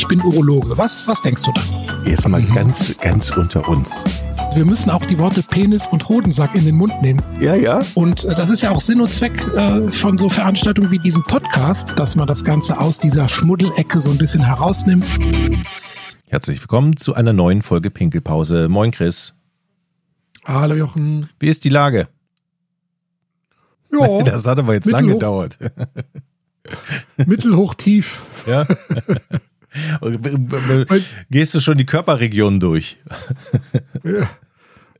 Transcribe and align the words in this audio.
ich 0.00 0.08
bin 0.08 0.22
Urologe. 0.22 0.78
Was, 0.78 1.06
was 1.08 1.20
denkst 1.20 1.42
du 1.42 1.52
da? 1.52 1.60
Jetzt 2.08 2.26
mal 2.26 2.40
mhm. 2.40 2.54
ganz, 2.54 2.96
ganz 2.96 3.30
unter 3.36 3.68
uns. 3.68 4.02
Wir 4.54 4.64
müssen 4.64 4.88
auch 4.88 5.04
die 5.04 5.18
Worte 5.18 5.42
Penis 5.42 5.86
und 5.88 6.08
Hodensack 6.08 6.54
in 6.54 6.64
den 6.64 6.76
Mund 6.76 7.02
nehmen. 7.02 7.20
Ja, 7.38 7.54
ja. 7.54 7.80
Und 7.94 8.24
äh, 8.24 8.34
das 8.34 8.48
ist 8.48 8.62
ja 8.62 8.70
auch 8.70 8.80
Sinn 8.80 9.02
und 9.02 9.10
Zweck 9.12 9.46
äh, 9.48 9.90
von 9.90 10.16
so 10.16 10.30
Veranstaltungen 10.30 10.90
wie 10.90 10.98
diesem 11.00 11.22
Podcast, 11.22 11.98
dass 11.98 12.16
man 12.16 12.26
das 12.26 12.44
Ganze 12.44 12.80
aus 12.80 12.98
dieser 12.98 13.28
Schmuddelecke 13.28 14.00
so 14.00 14.10
ein 14.10 14.16
bisschen 14.16 14.42
herausnimmt. 14.42 15.04
Herzlich 16.28 16.60
willkommen 16.60 16.96
zu 16.96 17.12
einer 17.14 17.34
neuen 17.34 17.60
Folge 17.60 17.90
Pinkelpause. 17.90 18.70
Moin, 18.70 18.92
Chris. 18.92 19.34
Hallo, 20.46 20.76
Jochen. 20.76 21.28
Wie 21.38 21.48
ist 21.48 21.64
die 21.64 21.68
Lage? 21.68 22.08
Ja. 23.92 24.22
Das 24.24 24.46
hat 24.46 24.58
aber 24.58 24.72
jetzt 24.72 24.90
lange 24.90 25.12
gedauert. 25.12 25.58
Mittelhoch 27.18 27.74
tief. 27.74 28.22
Ja. 28.46 28.66
Gehst 31.30 31.54
du 31.54 31.60
schon 31.60 31.78
die 31.78 31.86
Körperregion 31.86 32.60
durch? 32.60 32.98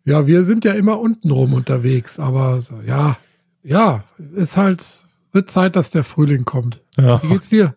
ja, 0.05 0.27
wir 0.27 0.45
sind 0.45 0.65
ja 0.65 0.73
immer 0.73 1.01
untenrum 1.01 1.55
unterwegs, 1.55 2.19
aber 2.19 2.61
so, 2.61 2.81
ja, 2.87 3.17
ja, 3.63 4.05
ist 4.35 4.57
halt, 4.57 5.07
wird 5.33 5.51
Zeit, 5.51 5.77
dass 5.77 5.91
der 5.91 6.05
Frühling 6.05 6.45
kommt. 6.45 6.81
Ja. 6.97 7.23
Wie 7.23 7.29
geht's 7.29 7.49
dir? 7.49 7.75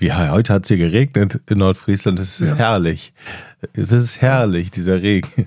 Ja, 0.00 0.30
heute 0.30 0.54
hat 0.54 0.62
es 0.62 0.68
hier 0.68 0.78
geregnet 0.78 1.40
in 1.48 1.58
Nordfriesland. 1.58 2.18
Das 2.18 2.40
ist 2.40 2.50
ja. 2.50 2.56
herrlich. 2.56 3.12
Das 3.72 3.90
ist 3.90 4.20
herrlich, 4.20 4.70
dieser 4.70 5.02
Regen. 5.02 5.46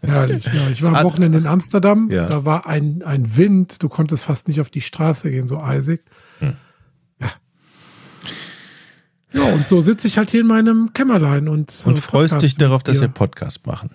Herrlich, 0.00 0.44
ja. 0.46 0.70
Ich 0.70 0.82
war 0.82 0.96
am 0.96 1.04
Wochenende 1.04 1.38
in 1.38 1.46
Amsterdam. 1.46 2.08
Ja. 2.10 2.28
Da 2.28 2.44
war 2.44 2.66
ein, 2.66 3.02
ein 3.02 3.36
Wind. 3.36 3.82
Du 3.82 3.88
konntest 3.88 4.24
fast 4.24 4.46
nicht 4.46 4.60
auf 4.60 4.70
die 4.70 4.80
Straße 4.80 5.30
gehen, 5.30 5.48
so 5.48 5.60
eisig. 5.60 6.00
Hm. 6.38 6.56
Ja. 9.32 9.52
Und 9.52 9.68
so 9.68 9.80
sitze 9.80 10.08
ich 10.08 10.18
halt 10.18 10.30
hier 10.30 10.40
in 10.40 10.46
meinem 10.46 10.92
Kämmerlein 10.92 11.48
und. 11.48 11.82
Und 11.86 11.98
freust 11.98 12.40
dich 12.42 12.56
darauf, 12.56 12.82
dass 12.82 13.00
wir 13.00 13.08
Podcast 13.08 13.66
machen. 13.66 13.90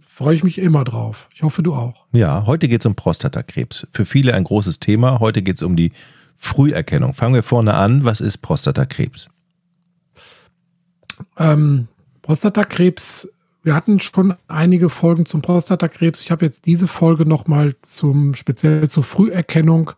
Freue 0.00 0.34
ich 0.34 0.44
mich 0.44 0.58
immer 0.58 0.84
drauf. 0.84 1.28
Ich 1.34 1.42
hoffe, 1.42 1.62
du 1.62 1.74
auch. 1.74 2.06
Ja, 2.12 2.46
heute 2.46 2.68
geht 2.68 2.82
es 2.82 2.86
um 2.86 2.94
Prostatakrebs. 2.94 3.86
Für 3.90 4.04
viele 4.04 4.34
ein 4.34 4.44
großes 4.44 4.78
Thema. 4.78 5.18
Heute 5.18 5.42
geht 5.42 5.56
es 5.56 5.62
um 5.62 5.74
die 5.74 5.92
Früherkennung. 6.36 7.12
Fangen 7.12 7.34
wir 7.34 7.42
vorne 7.42 7.74
an. 7.74 8.04
Was 8.04 8.20
ist 8.20 8.38
Prostatakrebs? 8.38 9.28
Ähm, 11.36 11.88
Prostatakrebs, 12.22 13.28
wir 13.62 13.74
hatten 13.74 14.00
schon 14.00 14.34
einige 14.46 14.88
Folgen 14.88 15.26
zum 15.26 15.42
Prostatakrebs. 15.42 16.20
Ich 16.20 16.30
habe 16.30 16.44
jetzt 16.44 16.66
diese 16.66 16.86
Folge 16.86 17.26
nochmal 17.26 17.74
zum, 17.82 18.34
speziell 18.34 18.88
zur 18.88 19.04
Früherkennung 19.04 19.92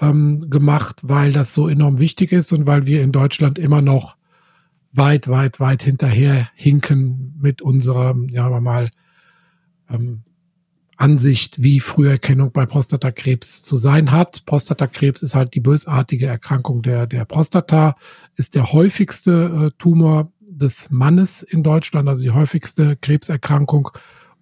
ähm, 0.00 0.48
gemacht, 0.50 1.00
weil 1.02 1.32
das 1.32 1.54
so 1.54 1.68
enorm 1.68 1.98
wichtig 1.98 2.32
ist 2.32 2.52
und 2.52 2.66
weil 2.66 2.86
wir 2.86 3.02
in 3.02 3.12
Deutschland 3.12 3.58
immer 3.58 3.82
noch 3.82 4.16
weit, 4.92 5.28
weit, 5.28 5.60
weit 5.60 5.82
hinterher 5.82 6.48
hinken 6.54 7.36
mit 7.40 7.62
unserem, 7.62 8.28
ja 8.28 8.48
mal, 8.60 8.90
ähm, 9.88 10.22
Ansicht, 11.00 11.62
wie 11.62 11.80
Früherkennung 11.80 12.52
bei 12.52 12.66
Prostatakrebs 12.66 13.62
zu 13.62 13.78
sein 13.78 14.10
hat. 14.10 14.44
Prostatakrebs 14.44 15.22
ist 15.22 15.34
halt 15.34 15.54
die 15.54 15.60
bösartige 15.60 16.26
Erkrankung 16.26 16.82
der, 16.82 17.06
der 17.06 17.24
Prostata, 17.24 17.96
ist 18.36 18.54
der 18.54 18.72
häufigste 18.72 19.70
äh, 19.72 19.78
Tumor 19.78 20.30
des 20.42 20.90
Mannes 20.90 21.42
in 21.42 21.62
Deutschland, 21.62 22.08
also 22.08 22.22
die 22.22 22.32
häufigste 22.32 22.96
Krebserkrankung 22.96 23.90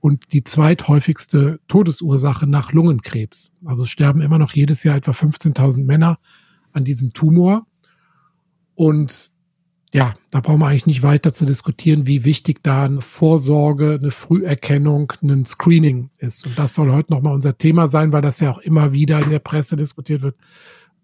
und 0.01 0.33
die 0.33 0.45
zweithäufigste 0.45 1.61
Todesursache 1.69 2.47
nach 2.47 2.73
Lungenkrebs. 2.73 3.53
Also 3.65 3.85
sterben 3.85 4.21
immer 4.21 4.39
noch 4.39 4.53
jedes 4.53 4.85
Jahr 4.85 4.97
etwa 4.97 5.13
15.000 5.13 5.85
Männer 5.85 6.19
an 6.73 6.85
diesem 6.85 7.13
Tumor. 7.13 7.67
Und 8.75 9.33
ja, 9.93 10.15
da 10.31 10.41
brauchen 10.41 10.61
wir 10.61 10.67
eigentlich 10.67 10.87
nicht 10.87 11.03
weiter 11.03 11.33
zu 11.33 11.47
diskutieren, 11.47 12.07
wie 12.07 12.25
wichtig 12.25 12.63
da 12.63 12.85
eine 12.85 13.01
Vorsorge, 13.01 13.99
eine 14.01 14.11
Früherkennung, 14.11 15.13
ein 15.23 15.47
Screening 15.47 16.11
ist. 16.19 16.47
Und 16.47 16.59
das 16.59 16.75
soll 16.75 16.93
heute 16.93 17.13
nochmal 17.13 17.35
unser 17.35 17.57
Thema 17.57 17.87
sein, 17.87 18.13
weil 18.13 18.23
das 18.23 18.41
ja 18.41 18.51
auch 18.51 18.59
immer 18.59 18.93
wieder 18.93 19.21
in 19.21 19.31
der 19.31 19.39
Presse 19.39 19.77
diskutiert 19.77 20.23
wird. 20.23 20.37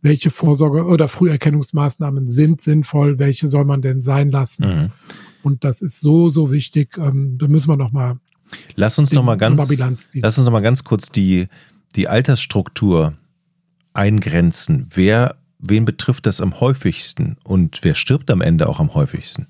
Welche 0.03 0.31
Vorsorge 0.31 0.85
oder 0.85 1.09
Früherkennungsmaßnahmen 1.09 2.27
sind 2.29 2.61
sinnvoll? 2.61 3.19
Welche 3.19 3.49
soll 3.49 3.65
man 3.65 3.81
denn 3.81 4.03
sein 4.03 4.31
lassen? 4.31 4.67
Mhm. 4.67 4.93
Und 5.43 5.65
das 5.65 5.81
ist 5.81 6.01
so, 6.01 6.29
so 6.29 6.51
wichtig. 6.51 6.99
Ähm, 6.99 7.39
da 7.39 7.49
müssen 7.49 7.71
wir 7.71 7.77
nochmal. 7.77 8.19
Lass 8.75 8.99
uns 8.99 9.13
nochmal 9.13 9.37
ganz, 9.37 9.59
lass 10.15 10.39
uns 10.39 10.45
noch 10.45 10.53
mal 10.53 10.61
ganz 10.61 10.85
kurz 10.85 11.11
die, 11.11 11.49
die 11.97 12.09
Altersstruktur 12.09 13.15
eingrenzen. 13.93 14.87
Wer 14.91 15.37
wen 15.67 15.85
betrifft 15.85 16.27
das 16.27 16.41
am 16.41 16.61
häufigsten 16.61 17.37
und 17.43 17.81
wer 17.83 17.95
stirbt 17.95 18.31
am 18.31 18.41
Ende 18.41 18.69
auch 18.69 18.81
am 18.81 18.95
häufigsten? 18.95 19.47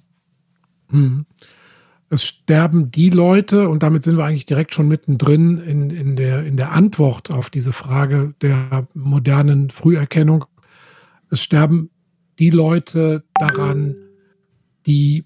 Hm. 0.88 1.26
Es 2.10 2.24
sterben 2.24 2.90
die 2.90 3.10
Leute, 3.10 3.68
und 3.68 3.82
damit 3.82 4.04
sind 4.04 4.16
wir 4.16 4.24
eigentlich 4.24 4.46
direkt 4.46 4.74
schon 4.74 4.86
mittendrin 4.86 5.58
in, 5.58 5.90
in, 5.90 6.16
der, 6.16 6.44
in 6.44 6.56
der 6.56 6.72
Antwort 6.72 7.30
auf 7.30 7.50
diese 7.50 7.72
Frage 7.72 8.34
der 8.40 8.86
modernen 8.94 9.70
Früherkennung. 9.70 10.44
Es 11.30 11.42
sterben 11.42 11.90
die 12.38 12.50
Leute 12.50 13.24
daran, 13.34 13.96
die 14.86 15.24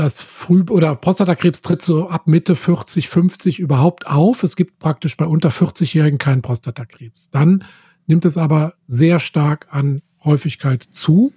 das 0.00 0.22
Früh- 0.22 0.64
oder 0.70 0.94
Prostatakrebs 0.94 1.60
tritt 1.60 1.82
so 1.82 2.08
ab 2.08 2.26
Mitte 2.26 2.56
40, 2.56 3.08
50 3.08 3.58
überhaupt 3.58 4.06
auf. 4.06 4.42
Es 4.42 4.56
gibt 4.56 4.78
praktisch 4.78 5.14
bei 5.18 5.26
unter 5.26 5.50
40-Jährigen 5.50 6.18
keinen 6.18 6.40
Prostatakrebs. 6.40 7.28
Dann 7.28 7.64
nimmt 8.06 8.24
es 8.24 8.38
aber 8.38 8.72
sehr 8.86 9.20
stark 9.20 9.66
an 9.70 10.00
Häufigkeit 10.24 10.82
zu. 10.82 11.34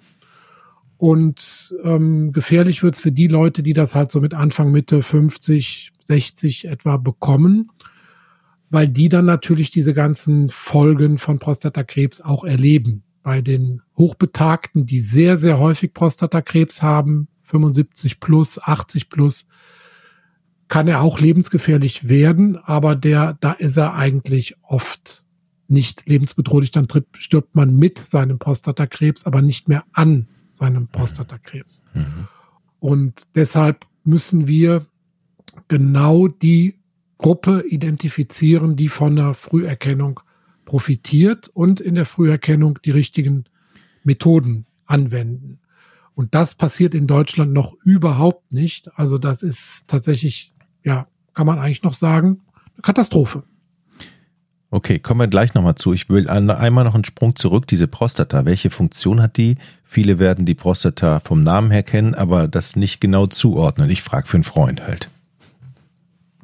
Und 0.95 1.75
ähm, 1.83 2.31
gefährlich 2.31 2.83
wird 2.83 2.95
es 2.95 3.01
für 3.01 3.11
die 3.11 3.27
Leute, 3.27 3.63
die 3.63 3.73
das 3.73 3.95
halt 3.95 4.11
so 4.11 4.21
mit 4.21 4.33
Anfang, 4.33 4.71
Mitte 4.71 5.01
50, 5.01 5.91
60 5.99 6.69
etwa 6.69 6.95
bekommen, 6.95 7.69
weil 8.69 8.87
die 8.87 9.09
dann 9.09 9.25
natürlich 9.25 9.71
diese 9.71 9.93
ganzen 9.93 10.47
Folgen 10.47 11.17
von 11.17 11.37
Prostatakrebs 11.37 12.21
auch 12.21 12.45
erleben. 12.45 13.03
Bei 13.23 13.41
den 13.41 13.81
Hochbetagten, 13.97 14.85
die 14.85 14.99
sehr, 14.99 15.35
sehr 15.35 15.59
häufig 15.59 15.93
Prostatakrebs 15.93 16.81
haben, 16.81 17.27
75 17.53 18.19
plus, 18.19 18.59
80 18.59 19.09
plus, 19.09 19.47
kann 20.67 20.87
er 20.87 21.01
auch 21.01 21.19
lebensgefährlich 21.19 22.09
werden, 22.09 22.57
aber 22.57 22.95
der, 22.95 23.37
da 23.39 23.51
ist 23.51 23.77
er 23.77 23.93
eigentlich 23.93 24.55
oft 24.63 25.23
nicht 25.67 26.07
lebensbedrohlich, 26.07 26.71
dann 26.71 26.87
stirbt 27.15 27.55
man 27.55 27.75
mit 27.77 27.99
seinem 27.99 28.39
Prostatakrebs, 28.39 29.25
aber 29.25 29.43
nicht 29.43 29.67
mehr 29.67 29.83
an 29.93 30.27
seinem 30.49 30.87
Prostatakrebs. 30.87 31.83
Mhm. 31.93 32.27
Und 32.79 33.27
deshalb 33.35 33.85
müssen 34.03 34.47
wir 34.47 34.87
genau 35.67 36.27
die 36.27 36.79
Gruppe 37.19 37.63
identifizieren, 37.67 38.75
die 38.75 38.89
von 38.89 39.15
der 39.15 39.35
Früherkennung 39.35 40.19
profitiert 40.65 41.49
und 41.49 41.81
in 41.81 41.95
der 41.95 42.07
Früherkennung 42.07 42.79
die 42.83 42.91
richtigen 42.91 43.45
Methoden 44.03 44.65
anwenden. 44.85 45.59
Und 46.15 46.35
das 46.35 46.55
passiert 46.55 46.93
in 46.93 47.07
Deutschland 47.07 47.53
noch 47.53 47.73
überhaupt 47.83 48.51
nicht. 48.51 48.89
Also 48.97 49.17
das 49.17 49.43
ist 49.43 49.87
tatsächlich, 49.87 50.53
ja, 50.83 51.07
kann 51.33 51.47
man 51.47 51.59
eigentlich 51.59 51.83
noch 51.83 51.95
sagen, 51.95 52.41
eine 52.73 52.81
Katastrophe. 52.81 53.43
Okay, 54.69 54.97
kommen 54.97 55.19
wir 55.19 55.27
gleich 55.27 55.53
nochmal 55.53 55.75
zu. 55.75 55.93
Ich 55.93 56.09
will 56.09 56.27
einmal 56.27 56.83
noch 56.83 56.95
einen 56.95 57.05
Sprung 57.05 57.35
zurück. 57.35 57.67
Diese 57.67 57.87
Prostata, 57.87 58.45
welche 58.45 58.71
Funktion 58.71 59.21
hat 59.21 59.37
die? 59.37 59.57
Viele 59.83 60.17
werden 60.17 60.45
die 60.45 60.55
Prostata 60.55 61.19
vom 61.19 61.43
Namen 61.43 61.69
her 61.69 61.83
kennen, 61.83 62.15
aber 62.15 62.47
das 62.47 62.75
nicht 62.75 62.99
genau 62.99 63.27
zuordnen. 63.27 63.91
Ich 63.91 64.01
frage 64.01 64.27
für 64.27 64.37
einen 64.37 64.43
Freund 64.43 64.81
halt. 64.81 65.09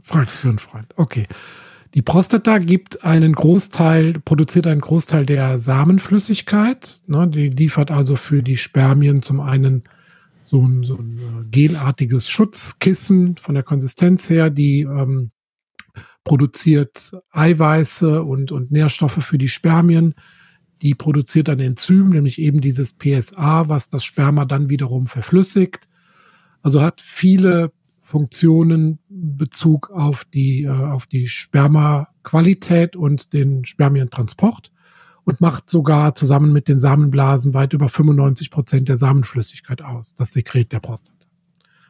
Fragst 0.04 0.36
für 0.36 0.50
einen 0.50 0.60
Freund, 0.60 0.88
okay. 0.96 1.28
Die 1.96 2.04
Prostata 2.04 2.60
gibt 2.60 3.04
einen 3.04 3.34
Großteil, 3.34 4.20
produziert 4.20 4.68
einen 4.68 4.82
Großteil 4.82 5.26
der 5.26 5.58
Samenflüssigkeit. 5.58 7.02
Ne, 7.08 7.28
die 7.28 7.50
liefert 7.50 7.90
also 7.90 8.16
für 8.16 8.44
die 8.44 8.58
Spermien 8.58 9.22
zum 9.22 9.40
einen 9.40 9.84
so 10.42 10.66
ein, 10.66 10.84
so 10.84 10.98
ein 10.98 11.18
äh, 11.18 11.46
gelartiges 11.50 12.30
Schutzkissen 12.30 13.38
von 13.38 13.56
der 13.56 13.64
Konsistenz 13.64 14.30
her, 14.30 14.50
die 14.50 14.82
ähm, 14.82 15.32
produziert 16.24 17.12
Eiweiße 17.32 18.24
und, 18.24 18.52
und 18.52 18.72
Nährstoffe 18.72 19.24
für 19.24 19.38
die 19.38 19.50
Spermien. 19.50 20.14
Die 20.82 20.94
produziert 20.94 21.50
ein 21.50 21.60
Enzym, 21.60 22.10
nämlich 22.10 22.40
eben 22.40 22.62
dieses 22.62 22.94
PSA, 22.94 23.68
was 23.68 23.90
das 23.90 24.06
Sperma 24.06 24.46
dann 24.46 24.70
wiederum 24.70 25.08
verflüssigt. 25.08 25.88
Also 26.62 26.82
hat 26.82 27.02
viele 27.02 27.72
Funktionen 28.10 28.98
Bezug 29.08 29.92
auf 29.92 30.26
die, 30.26 30.64
äh, 30.64 30.70
auf 30.70 31.06
die 31.06 31.28
Spermaqualität 31.28 32.96
und 32.96 33.34
den 33.34 33.66
Spermientransport 33.66 34.72
und 35.26 35.42
macht 35.42 35.70
sogar 35.70 36.16
zusammen 36.16 36.52
mit 36.52 36.68
den 36.68 36.80
Samenblasen 36.80 37.54
weit 37.54 37.74
über 37.74 37.88
95 37.88 38.50
Prozent 38.50 38.90
der 38.90 38.98
Samenflüssigkeit 38.98 39.84
aus, 39.84 40.16
das 40.16 40.34
Sekret 40.34 40.72
der 40.72 40.80
Prostata. 40.80 41.24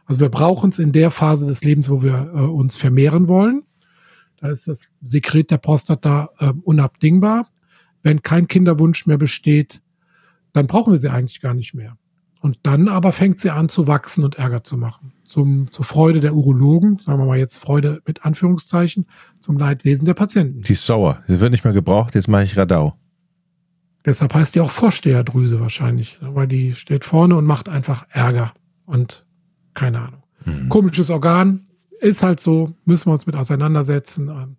Also 0.04 0.20
wir 0.20 0.28
brauchen 0.28 0.72
es 0.72 0.80
in 0.80 0.92
der 0.92 1.10
Phase 1.10 1.48
des 1.48 1.64
Lebens, 1.64 1.90
wo 1.90 2.04
wir 2.04 2.34
äh, 2.36 2.40
uns 2.40 2.76
vermehren 2.76 3.30
wollen. 3.30 3.64
Da 4.42 4.50
ist 4.50 4.68
das 4.68 4.90
Sekret 5.02 5.52
der 5.52 5.58
Prostata 5.58 6.32
äh, 6.40 6.52
unabdingbar. 6.64 7.48
Wenn 8.04 8.24
kein 8.24 8.50
Kinderwunsch 8.50 9.06
mehr 9.06 9.18
besteht, 9.18 9.82
dann 10.52 10.68
brauchen 10.68 10.92
wir 10.92 10.98
sie 10.98 11.12
eigentlich 11.12 11.40
gar 11.40 11.54
nicht 11.54 11.74
mehr. 11.74 11.98
Und 12.42 12.60
dann 12.64 12.90
aber 12.90 13.14
fängt 13.14 13.40
sie 13.40 13.52
an 13.52 13.70
zu 13.70 13.88
wachsen 13.88 14.26
und 14.26 14.38
Ärger 14.38 14.66
zu 14.66 14.76
machen. 14.76 15.14
Zum, 15.30 15.72
zur 15.72 15.86
Freude 15.86 16.22
der 16.22 16.34
Urologen, 16.34 16.98
sagen 17.06 17.20
wir 17.20 17.26
mal 17.28 17.38
jetzt 17.38 17.58
Freude 17.58 18.02
mit 18.08 18.26
Anführungszeichen, 18.26 19.06
zum 19.40 19.60
Leidwesen 19.60 20.06
der 20.06 20.16
Patienten. 20.16 20.64
Die 20.64 20.74
ist 20.74 20.88
sauer. 20.88 21.22
Sie 21.28 21.40
wird 21.40 21.52
nicht 21.52 21.64
mehr 21.64 21.74
gebraucht, 21.74 22.16
jetzt 22.16 22.28
mache 22.28 22.46
ich 22.46 22.58
Radau. 22.58 22.96
Deshalb 24.04 24.34
heißt 24.34 24.56
die 24.56 24.60
auch 24.60 24.72
Vorsteherdrüse 24.72 25.60
wahrscheinlich, 25.60 26.18
weil 26.20 26.48
die 26.48 26.74
steht 26.74 27.06
vorne 27.06 27.36
und 27.36 27.46
macht 27.46 27.70
einfach 27.70 28.08
Ärger 28.10 28.54
und 28.88 29.28
keine 29.76 30.00
Ahnung. 30.00 30.24
Mhm. 30.46 30.68
Komisches 30.68 31.12
Organ, 31.12 31.62
ist 32.00 32.24
halt 32.24 32.40
so, 32.40 32.74
müssen 32.86 33.06
wir 33.08 33.14
uns 33.14 33.28
mit 33.28 33.36
auseinandersetzen. 33.36 34.30
Ähm, 34.30 34.56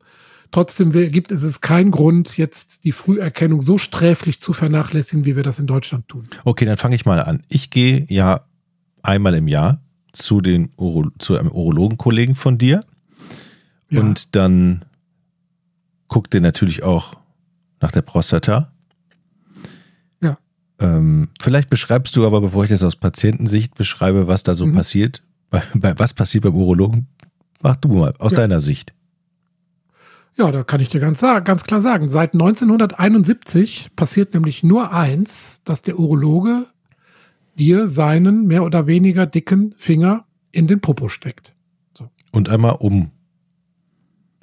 trotzdem 0.53 0.93
gibt 0.93 1.33
es 1.33 1.43
es 1.43 1.61
keinen 1.61 1.91
Grund, 1.91 2.37
jetzt 2.37 2.85
die 2.85 2.93
Früherkennung 2.93 3.61
so 3.61 3.77
sträflich 3.77 4.39
zu 4.39 4.53
vernachlässigen, 4.53 5.25
wie 5.25 5.35
wir 5.35 5.43
das 5.43 5.59
in 5.59 5.67
Deutschland 5.67 6.07
tun. 6.07 6.29
Okay, 6.45 6.65
dann 6.65 6.77
fange 6.77 6.95
ich 6.95 7.07
mal 7.07 7.19
an. 7.19 7.43
Ich 7.51 7.71
gehe 7.71 8.07
ja 8.09 8.45
einmal 9.03 9.35
im 9.35 9.49
Jahr 9.49 9.83
zu 10.13 10.41
den 10.41 10.71
Uro 10.77 11.07
zu 11.19 11.37
einem 11.37 11.51
Urologenkollegen 11.51 12.35
von 12.35 12.59
dir 12.59 12.85
ja. 13.89 14.01
und 14.01 14.35
dann 14.37 14.85
guckt 16.09 16.33
der 16.33 16.41
natürlich 16.41 16.83
auch 16.83 17.15
nach 17.81 17.93
der 17.93 18.03
Prostata. 18.03 18.73
Ja. 20.21 20.39
Ähm, 20.79 21.29
vielleicht 21.41 21.71
beschreibst 21.71 22.17
du 22.17 22.27
aber, 22.27 22.41
bevor 22.41 22.65
ich 22.65 22.71
das 22.71 22.83
aus 22.83 22.97
Patientensicht 22.97 23.75
beschreibe, 23.75 24.27
was 24.27 24.43
da 24.43 24.55
so 24.55 24.67
mhm. 24.67 24.75
passiert. 24.75 25.23
Bei, 25.51 25.65
bei, 25.75 25.99
was 25.99 26.15
passiert 26.15 26.45
beim 26.45 26.55
Urologen? 26.55 27.09
Mach 27.61 27.75
du 27.75 27.89
mal, 27.89 28.15
aus 28.21 28.31
ja. 28.31 28.37
deiner 28.37 28.61
Sicht. 28.61 28.95
Ja, 30.37 30.53
da 30.53 30.63
kann 30.63 30.81
ich 30.81 30.91
dir 30.91 31.01
ganz, 31.01 31.23
ganz 31.23 31.65
klar 31.65 31.81
sagen, 31.81 32.09
seit 32.09 32.35
1971 32.35 33.91
passiert 33.97 34.33
nämlich 34.33 34.63
nur 34.63 34.93
eins, 34.93 35.63
dass 35.65 35.83
der 35.83 35.99
Urologe 35.99 36.67
dir 37.59 37.89
seinen 37.89 38.47
mehr 38.47 38.65
oder 38.65 38.87
weniger 38.87 39.27
dicken 39.27 39.75
Finger 39.77 40.27
in 40.53 40.67
den 40.67 40.81
Popo 40.81 41.09
steckt. 41.09 41.55
So. 41.97 42.09
Und 42.33 42.49
einmal 42.49 42.77
um. 42.79 43.11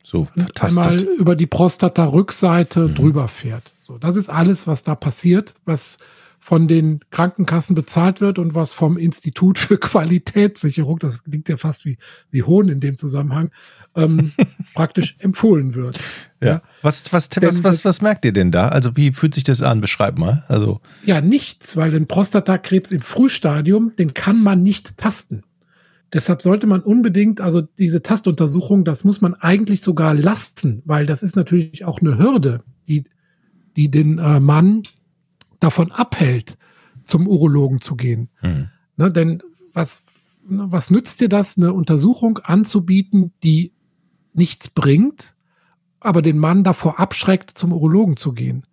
So 0.03 0.25
vertastet. 0.25 0.85
Einmal 0.85 1.01
über 1.01 1.35
die 1.35 1.47
Prostata-Rückseite 1.47 2.87
mhm. 2.87 2.95
drüber 2.95 3.27
fährt. 3.27 3.73
So, 3.83 3.97
das 3.97 4.15
ist 4.15 4.29
alles, 4.29 4.67
was 4.67 4.83
da 4.83 4.95
passiert, 4.95 5.55
was 5.65 5.97
von 6.39 6.69
den 6.69 7.01
Krankenkassen 7.09 7.75
bezahlt 7.75 8.21
wird 8.21 8.39
und 8.39 8.55
was 8.55 8.71
vom 8.71 8.97
Institut 8.97 9.59
für 9.59 9.77
Qualitätssicherung, 9.79 10.99
das 10.99 11.23
klingt 11.23 11.49
ja 11.49 11.57
fast 11.57 11.83
wie, 11.83 11.97
wie 12.31 12.43
Hohn 12.43 12.69
in 12.69 12.79
dem 12.79 12.95
Zusammenhang, 12.95 13.51
ähm, 13.97 14.31
praktisch 14.73 15.15
empfohlen 15.19 15.75
wird. 15.75 15.99
Ja. 16.41 16.47
ja. 16.47 16.61
Was, 16.81 17.03
was, 17.11 17.29
was, 17.41 17.63
was, 17.63 17.83
was 17.83 18.01
merkt 18.01 18.23
ihr 18.23 18.33
denn 18.33 18.51
da? 18.51 18.69
Also 18.69 18.95
wie 18.95 19.11
fühlt 19.11 19.33
sich 19.33 19.43
das 19.43 19.61
an? 19.61 19.81
Beschreib 19.81 20.17
mal. 20.17 20.45
Also 20.47 20.79
ja, 21.05 21.19
nichts, 21.19 21.75
weil 21.75 21.91
den 21.91 22.07
Prostatakrebs 22.07 22.91
im 22.91 23.01
Frühstadium, 23.01 23.91
den 23.97 24.13
kann 24.13 24.41
man 24.41 24.63
nicht 24.63 24.97
tasten. 24.97 25.43
Deshalb 26.13 26.41
sollte 26.41 26.67
man 26.67 26.81
unbedingt, 26.81 27.41
also 27.41 27.61
diese 27.61 28.01
Tastuntersuchung, 28.01 28.85
das 28.85 29.03
muss 29.03 29.19
man 29.19 29.33
eigentlich 29.33 29.81
sogar 29.81 30.13
lassen, 30.13 30.81
weil 30.85 31.05
das 31.05 31.21
ist 31.21 31.35
natürlich 31.35 31.83
auch 31.83 31.99
eine 31.99 32.17
Hürde, 32.17 32.63
die, 32.87 33.03
die 33.75 33.91
den 33.91 34.17
äh, 34.17 34.39
Mann 34.39 34.83
davon 35.59 35.91
abhält, 35.91 36.57
zum 37.03 37.27
Urologen 37.27 37.81
zu 37.81 37.95
gehen. 37.95 38.29
Mhm. 38.41 38.69
Ne, 38.95 39.11
denn 39.11 39.43
was, 39.73 40.03
ne, 40.47 40.65
was 40.69 40.91
nützt 40.91 41.19
dir 41.19 41.29
das, 41.29 41.57
eine 41.57 41.73
Untersuchung 41.73 42.39
anzubieten, 42.39 43.33
die 43.43 43.73
nichts 44.37 44.69
bringt, 44.69 45.35
aber 45.99 46.21
den 46.21 46.37
Mann 46.37 46.63
davor 46.63 46.99
abschreckt, 46.99 47.51
zum 47.51 47.73
Urologen 47.73 48.17
zu 48.17 48.33
gehen? 48.33 48.65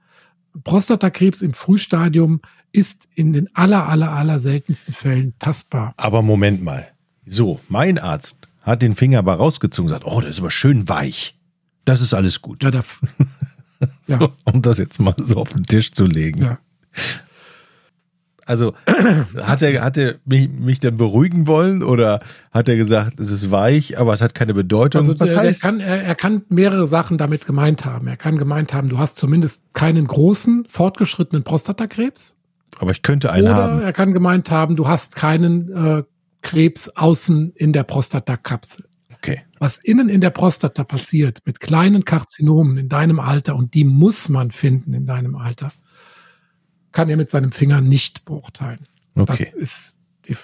Prostatakrebs 0.63 1.43
im 1.43 1.53
Frühstadium 1.53 2.41
ist 2.71 3.09
in 3.15 3.33
den 3.33 3.49
aller, 3.55 3.89
aller, 3.89 4.13
aller 4.13 4.39
seltensten 4.39 4.95
Fällen 4.95 5.35
tastbar. 5.39 5.95
Aber 5.97 6.23
Moment 6.23 6.63
mal. 6.63 6.87
So, 7.27 7.61
mein 7.69 7.99
Arzt 7.99 8.49
hat 8.63 8.83
den 8.83 8.95
Finger 8.95 9.19
aber 9.21 9.35
rausgezogen 9.35 9.91
und 9.91 9.99
sagt, 9.99 10.07
oh, 10.07 10.21
das 10.21 10.31
ist 10.31 10.41
aber 10.41 10.51
schön 10.51 10.89
weich. 10.89 11.39
Das 11.85 12.01
ist 12.01 12.15
alles 12.15 12.41
gut. 12.41 12.63
Ja, 12.63 12.71
so, 14.03 14.15
ja. 14.15 14.29
Um 14.45 14.63
das 14.63 14.79
jetzt 14.79 15.01
mal 15.01 15.15
so 15.19 15.37
auf 15.37 15.53
den 15.53 15.65
Tisch 15.65 15.93
zu 15.93 16.07
legen. 16.07 16.43
Ja. 16.43 16.59
Also 18.47 18.75
hat 19.43 19.63
er, 19.63 19.83
hat 19.83 19.97
er 19.97 20.17
mich, 20.25 20.49
mich 20.51 20.81
dann 20.81 20.97
beruhigen 20.97 21.47
wollen 21.47 21.83
oder 21.83 22.21
hat 22.53 22.69
er 22.69 22.77
gesagt, 22.77 23.21
es 23.21 23.31
ist 23.31 23.51
weich, 23.51 23.99
aber 23.99 24.13
es 24.13 24.21
hat 24.21 24.35
keine 24.35 24.55
Bedeutung? 24.55 25.01
Also 25.01 25.19
Was 25.19 25.35
heißt? 25.35 25.65
Er 25.65 25.71
kann, 25.71 25.81
er, 25.81 26.03
er 26.03 26.15
kann 26.15 26.43
mehrere 26.49 26.87
Sachen 26.87 27.19
damit 27.19 27.47
gemeint 27.47 27.85
haben. 27.85 28.07
Er 28.07 28.17
kann 28.17 28.37
gemeint 28.37 28.75
haben, 28.75 28.89
du 28.89 28.99
hast 28.99 29.17
zumindest 29.17 29.63
keinen 29.75 30.07
großen, 30.07 30.67
fortgeschrittenen 30.69 31.43
Prostatakrebs. 31.43 32.37
Aber 32.79 32.91
ich 32.91 33.03
könnte 33.03 33.31
einen 33.31 33.47
oder 33.47 33.55
haben. 33.55 33.83
Er 33.83 33.93
kann 33.93 34.13
gemeint 34.13 34.51
haben, 34.51 34.77
du 34.77 34.89
hast 34.89 35.17
keinen 35.17 35.71
äh, 35.73 36.03
Krebs 36.43 36.89
außen 36.91 37.53
in 37.57 37.73
der 37.73 37.85
Prostatakapsel. 37.85 38.85
Okay. 39.13 39.43
Was 39.59 39.79
innen 39.79 40.11
in 40.11 40.21
der 40.21 40.31
Prostata 40.31 40.85
passiert 40.85 41.39
mit 41.47 41.59
kleinen 41.59 42.05
Karzinomen 42.05 42.77
in 42.77 42.89
deinem 42.91 43.19
Alter 43.19 43.57
und 43.57 43.73
die 43.75 43.85
muss 43.85 44.29
man 44.29 44.51
finden 44.51 44.93
in 44.93 45.07
deinem 45.07 45.37
Alter 45.37 45.73
kann 46.95 47.11
er 47.11 47.19
mit 47.19 47.29
seinem 47.29 47.53
Finger 47.53 47.83
nicht 47.83 48.25
beurteilen. 48.25 48.79
Okay. 49.15 49.51
Das 49.53 49.63
ist 49.63 49.99
de, 50.27 50.37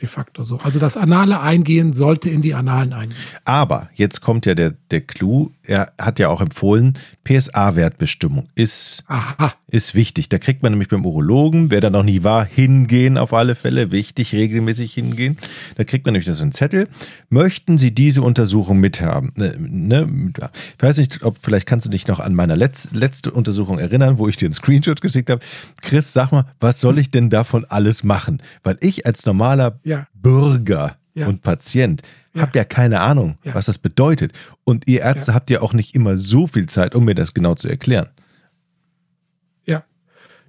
de 0.00 0.08
facto 0.08 0.42
so. 0.42 0.56
Also 0.58 0.80
das 0.80 0.96
anale 0.96 1.40
Eingehen 1.40 1.92
sollte 1.92 2.30
in 2.30 2.42
die 2.42 2.54
Analen 2.54 2.92
eingehen. 2.92 3.20
Aber 3.44 3.90
jetzt 3.94 4.20
kommt 4.20 4.46
ja 4.46 4.54
der, 4.54 4.74
der 4.90 5.02
Clou. 5.02 5.50
Er 5.62 5.92
hat 6.00 6.18
ja 6.18 6.30
auch 6.30 6.40
empfohlen, 6.40 6.98
PSA-Wertbestimmung 7.24 8.48
ist, 8.54 9.04
Aha. 9.06 9.54
Ist 9.70 9.94
wichtig. 9.94 10.30
Da 10.30 10.38
kriegt 10.38 10.62
man 10.62 10.72
nämlich 10.72 10.88
beim 10.88 11.04
Urologen, 11.04 11.70
wer 11.70 11.82
da 11.82 11.90
noch 11.90 12.02
nie 12.02 12.22
war, 12.22 12.44
hingehen 12.44 13.18
auf 13.18 13.34
alle 13.34 13.54
Fälle. 13.54 13.90
Wichtig, 13.90 14.32
regelmäßig 14.32 14.94
hingehen. 14.94 15.36
Da 15.76 15.84
kriegt 15.84 16.06
man 16.06 16.14
nämlich 16.14 16.26
das 16.26 16.40
in 16.40 16.52
Zettel. 16.52 16.88
Möchten 17.28 17.76
Sie 17.76 17.94
diese 17.94 18.22
Untersuchung 18.22 18.78
mithaben? 18.78 19.32
Ne, 19.36 19.54
ne, 19.58 20.32
ich 20.76 20.82
weiß 20.82 20.96
nicht, 20.96 21.22
ob 21.22 21.36
vielleicht 21.42 21.66
kannst 21.66 21.84
du 21.84 21.90
dich 21.90 22.06
noch 22.06 22.18
an 22.18 22.34
meine 22.34 22.54
Letz, 22.54 22.88
letzte 22.92 23.30
Untersuchung 23.30 23.78
erinnern, 23.78 24.16
wo 24.16 24.26
ich 24.26 24.36
dir 24.36 24.46
einen 24.46 24.54
Screenshot 24.54 25.02
geschickt 25.02 25.28
habe. 25.28 25.44
Chris, 25.82 26.14
sag 26.14 26.32
mal, 26.32 26.46
was 26.60 26.80
soll 26.80 26.98
ich 26.98 27.10
denn 27.10 27.28
davon 27.28 27.66
alles 27.68 28.02
machen? 28.02 28.42
Weil 28.62 28.78
ich 28.80 29.04
als 29.04 29.26
normaler 29.26 29.78
ja. 29.84 30.06
Bürger 30.14 30.96
ja. 31.14 31.26
und 31.26 31.42
Patient 31.42 32.00
ja. 32.32 32.42
habe 32.42 32.56
ja 32.56 32.64
keine 32.64 33.00
Ahnung, 33.00 33.36
ja. 33.44 33.54
was 33.54 33.66
das 33.66 33.76
bedeutet. 33.76 34.32
Und 34.64 34.88
ihr 34.88 35.00
Ärzte 35.00 35.32
ja. 35.32 35.34
habt 35.34 35.50
ja 35.50 35.60
auch 35.60 35.74
nicht 35.74 35.94
immer 35.94 36.16
so 36.16 36.46
viel 36.46 36.68
Zeit, 36.68 36.94
um 36.94 37.04
mir 37.04 37.14
das 37.14 37.34
genau 37.34 37.54
zu 37.54 37.68
erklären. 37.68 38.08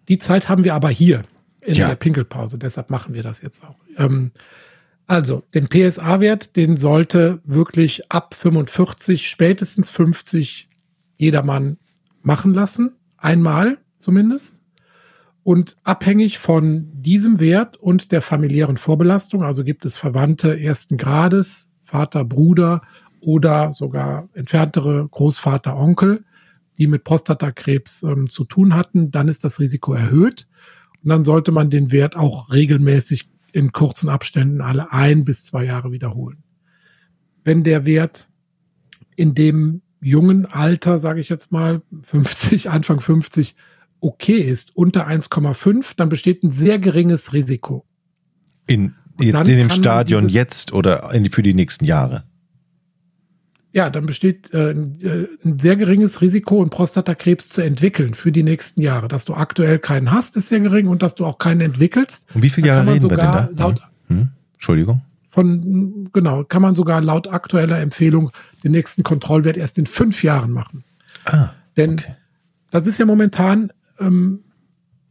Ja, 0.10 0.16
die 0.16 0.18
Zeit 0.18 0.50
haben 0.50 0.64
wir 0.64 0.74
aber 0.74 0.90
hier 0.90 1.24
in 1.62 1.76
der 1.76 1.96
Pinkelpause. 1.96 2.58
Deshalb 2.58 2.90
machen 2.90 3.14
wir 3.14 3.24
das 3.24 3.42
jetzt 3.42 3.64
auch. 3.64 3.76
Ähm, 3.98 4.32
also, 5.08 5.44
den 5.54 5.68
PSA-Wert, 5.68 6.56
den 6.56 6.78
sollte 6.78 7.42
wirklich 7.44 8.12
ab 8.12 8.36
45, 8.36 9.30
spätestens 9.30 9.90
50 9.90 10.70
jedermann 11.18 11.78
machen 12.22 12.54
lassen. 12.54 12.92
Einmal 13.18 13.80
zumindest. 13.98 14.62
Und 15.44 15.78
abhängig 15.84 16.38
von 16.38 16.90
diesem 16.94 17.40
Wert 17.40 17.78
und 17.78 18.12
der 18.12 18.22
familiären 18.22 18.78
Vorbelastung, 18.78 19.44
also 19.44 19.64
gibt 19.64 19.86
es 19.86 19.98
Verwandte 19.98 20.60
ersten 20.60 20.98
Grades, 20.98 21.72
Vater, 21.82 22.24
Bruder 22.24 22.82
oder 23.20 23.74
sogar 23.74 24.30
entferntere 24.34 25.08
Großvater, 25.10 25.76
Onkel, 25.76 26.24
die 26.80 26.88
mit 26.88 27.04
Prostatakrebs 27.04 28.04
ähm, 28.04 28.30
zu 28.30 28.46
tun 28.46 28.74
hatten, 28.74 29.12
dann 29.12 29.28
ist 29.28 29.44
das 29.44 29.60
Risiko 29.60 29.94
erhöht. 29.94 30.48
Und 31.04 31.10
dann 31.10 31.26
sollte 31.26 31.52
man 31.52 31.70
den 31.70 31.92
Wert 31.92 32.16
auch 32.16 32.52
regelmäßig 32.54 33.30
in 33.52 33.72
kurzen 33.72 34.10
Abständen 34.10 34.62
alle 34.62 34.92
ein 34.92 35.26
bis 35.26 35.44
zwei 35.46 35.66
Jahre 35.66 35.92
wiederholen. 35.92 36.44
Wenn 37.44 37.64
der 37.64 37.86
Wert 37.86 38.30
in 39.16 39.34
dem 39.36 39.82
jungen 40.02 40.46
Alter, 40.46 41.00
sage 41.00 41.20
ich 41.20 41.30
jetzt 41.30 41.52
mal, 41.52 41.82
50, 42.02 42.70
Anfang 42.70 43.02
50, 43.02 43.56
okay 44.00 44.40
ist, 44.40 44.76
unter 44.76 45.08
1,5, 45.08 45.94
dann 45.98 46.10
besteht 46.10 46.44
ein 46.44 46.50
sehr 46.50 46.80
geringes 46.80 47.34
Risiko. 47.34 47.86
In, 48.66 48.96
jetzt 49.20 49.50
in 49.50 49.58
dem 49.58 49.70
Stadion 49.70 50.28
jetzt 50.28 50.72
oder 50.72 51.14
in, 51.14 51.30
für 51.30 51.42
die 51.42 51.54
nächsten 51.54 51.86
Jahre? 51.86 52.24
Ja, 53.72 53.90
dann 53.92 54.08
besteht 54.08 54.52
äh, 54.54 54.72
äh, 54.72 55.28
ein 55.46 55.60
sehr 55.60 55.76
geringes 55.76 56.22
Risiko, 56.22 56.62
einen 56.62 56.72
Prostatakrebs 56.72 57.50
zu 57.50 57.62
entwickeln 57.62 58.16
für 58.16 58.32
die 58.32 58.42
nächsten 58.42 58.82
Jahre. 58.82 59.08
Dass 59.08 59.26
du 59.26 59.36
aktuell 59.36 59.78
keinen 59.78 60.12
hast, 60.12 60.36
ist 60.38 60.48
sehr 60.48 60.60
gering 60.60 60.88
und 60.88 61.04
dass 61.04 61.14
du 61.14 61.26
auch 61.26 61.38
keinen 61.38 61.62
entwickelst. 61.62 62.26
Und 62.34 62.42
wie 62.42 62.50
viele 62.50 62.68
Jahre 62.68 62.88
reden 62.88 63.02
sogar 63.02 63.18
wir 63.18 63.48
denn 63.48 63.56
da? 63.56 63.64
Laut, 63.64 63.80
hm? 64.08 64.18
hm? 64.18 64.28
Entschuldigung. 64.54 65.02
Von, 65.28 66.10
genau, 66.12 66.44
kann 66.44 66.64
man 66.64 66.74
sogar 66.74 67.02
laut 67.02 67.28
aktueller 67.28 67.80
Empfehlung 67.80 68.32
den 68.64 68.72
nächsten 68.72 69.04
Kontrollwert 69.04 69.58
erst 69.58 69.78
in 69.78 69.86
fünf 69.86 70.24
Jahren 70.24 70.52
machen. 70.52 70.84
Ah, 71.26 71.52
Denn 71.78 71.94
okay. 71.94 72.16
das 72.72 72.88
ist 72.88 72.98
ja 72.98 73.06
momentan, 73.06 73.72
ähm, 74.00 74.40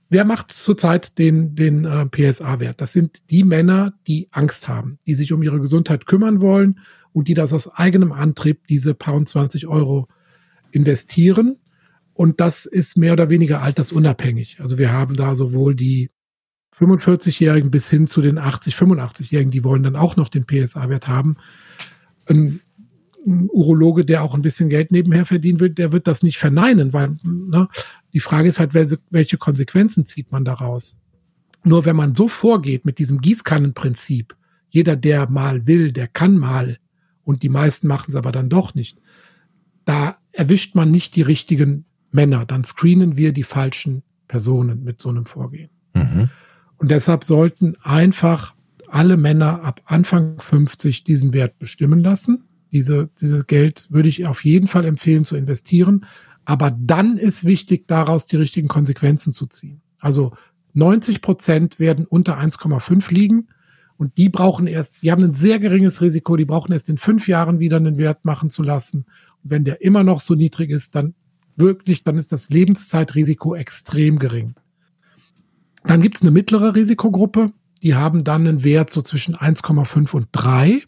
wer 0.08 0.24
macht 0.24 0.50
zurzeit 0.50 1.16
den, 1.18 1.54
den 1.54 1.84
äh, 1.84 2.06
PSA-Wert? 2.06 2.80
Das 2.80 2.92
sind 2.92 3.30
die 3.30 3.44
Männer, 3.44 3.92
die 4.08 4.26
Angst 4.32 4.66
haben, 4.66 4.98
die 5.06 5.14
sich 5.14 5.32
um 5.32 5.44
ihre 5.44 5.60
Gesundheit 5.60 6.06
kümmern 6.06 6.40
wollen 6.40 6.80
und 7.18 7.26
die 7.28 7.34
das 7.34 7.52
aus 7.52 7.68
eigenem 7.74 8.12
Antrieb 8.12 8.68
diese 8.68 8.94
paar 8.94 9.24
20 9.24 9.66
Euro 9.66 10.06
investieren. 10.70 11.56
Und 12.14 12.40
das 12.40 12.64
ist 12.64 12.96
mehr 12.96 13.12
oder 13.12 13.28
weniger 13.28 13.60
altersunabhängig. 13.60 14.58
Also 14.60 14.78
wir 14.78 14.92
haben 14.92 15.16
da 15.16 15.34
sowohl 15.34 15.74
die 15.74 16.10
45-Jährigen 16.76 17.72
bis 17.72 17.90
hin 17.90 18.06
zu 18.06 18.22
den 18.22 18.38
80, 18.38 18.74
85-Jährigen, 18.74 19.50
die 19.50 19.64
wollen 19.64 19.82
dann 19.82 19.96
auch 19.96 20.14
noch 20.14 20.28
den 20.28 20.46
PSA-Wert 20.46 21.08
haben. 21.08 21.36
Ein, 22.26 22.60
ein, 23.26 23.48
Urologe, 23.50 24.04
der 24.04 24.22
auch 24.22 24.34
ein 24.34 24.42
bisschen 24.42 24.68
Geld 24.68 24.92
nebenher 24.92 25.26
verdienen 25.26 25.58
will, 25.58 25.70
der 25.70 25.90
wird 25.90 26.06
das 26.06 26.22
nicht 26.22 26.38
verneinen, 26.38 26.92
weil 26.92 27.16
ne, 27.24 27.68
die 28.12 28.20
Frage 28.20 28.48
ist 28.48 28.60
halt, 28.60 28.74
welche 28.74 29.38
Konsequenzen 29.38 30.04
zieht 30.04 30.30
man 30.30 30.44
daraus? 30.44 30.98
Nur 31.64 31.84
wenn 31.84 31.96
man 31.96 32.14
so 32.14 32.28
vorgeht 32.28 32.84
mit 32.84 32.98
diesem 32.98 33.20
Gießkannenprinzip, 33.20 34.36
jeder, 34.70 34.96
der 34.96 35.28
mal 35.28 35.66
will, 35.66 35.92
der 35.92 36.06
kann 36.06 36.38
mal, 36.38 36.78
und 37.28 37.42
die 37.42 37.50
meisten 37.50 37.88
machen 37.88 38.06
es 38.08 38.14
aber 38.14 38.32
dann 38.32 38.48
doch 38.48 38.74
nicht, 38.74 38.96
da 39.84 40.16
erwischt 40.32 40.74
man 40.74 40.90
nicht 40.90 41.14
die 41.14 41.20
richtigen 41.20 41.84
Männer, 42.10 42.46
dann 42.46 42.64
screenen 42.64 43.18
wir 43.18 43.34
die 43.34 43.42
falschen 43.42 44.02
Personen 44.28 44.82
mit 44.82 44.98
so 44.98 45.10
einem 45.10 45.26
Vorgehen. 45.26 45.68
Mhm. 45.92 46.30
Und 46.78 46.90
deshalb 46.90 47.24
sollten 47.24 47.76
einfach 47.82 48.54
alle 48.88 49.18
Männer 49.18 49.62
ab 49.62 49.82
Anfang 49.84 50.40
50 50.40 51.04
diesen 51.04 51.34
Wert 51.34 51.58
bestimmen 51.58 52.02
lassen. 52.02 52.44
Diese, 52.72 53.10
dieses 53.20 53.46
Geld 53.46 53.88
würde 53.90 54.08
ich 54.08 54.26
auf 54.26 54.42
jeden 54.42 54.66
Fall 54.66 54.86
empfehlen 54.86 55.24
zu 55.24 55.36
investieren. 55.36 56.06
Aber 56.46 56.70
dann 56.70 57.18
ist 57.18 57.44
wichtig, 57.44 57.86
daraus 57.88 58.26
die 58.26 58.36
richtigen 58.36 58.68
Konsequenzen 58.68 59.34
zu 59.34 59.44
ziehen. 59.44 59.82
Also 59.98 60.32
90 60.72 61.20
Prozent 61.20 61.78
werden 61.78 62.06
unter 62.06 62.38
1,5 62.38 63.12
liegen. 63.12 63.48
Und 63.98 64.16
die 64.16 64.28
brauchen 64.28 64.66
erst, 64.66 65.02
die 65.02 65.10
haben 65.10 65.24
ein 65.24 65.34
sehr 65.34 65.58
geringes 65.58 66.00
Risiko, 66.00 66.36
die 66.36 66.44
brauchen 66.44 66.72
erst 66.72 66.88
in 66.88 66.96
fünf 66.96 67.28
Jahren 67.28 67.58
wieder 67.58 67.76
einen 67.76 67.98
Wert 67.98 68.24
machen 68.24 68.48
zu 68.48 68.62
lassen. 68.62 69.06
Und 69.42 69.50
wenn 69.50 69.64
der 69.64 69.82
immer 69.82 70.04
noch 70.04 70.20
so 70.20 70.34
niedrig 70.34 70.70
ist, 70.70 70.94
dann 70.94 71.14
wirklich, 71.56 72.04
dann 72.04 72.16
ist 72.16 72.30
das 72.30 72.48
Lebenszeitrisiko 72.48 73.56
extrem 73.56 74.18
gering. 74.20 74.54
Dann 75.84 76.00
gibt 76.00 76.16
es 76.16 76.22
eine 76.22 76.30
mittlere 76.30 76.76
Risikogruppe, 76.76 77.52
die 77.82 77.94
haben 77.94 78.24
dann 78.24 78.46
einen 78.46 78.64
Wert 78.64 78.90
so 78.90 79.02
zwischen 79.02 79.36
1,5 79.36 80.14
und 80.14 80.28
3. 80.32 80.82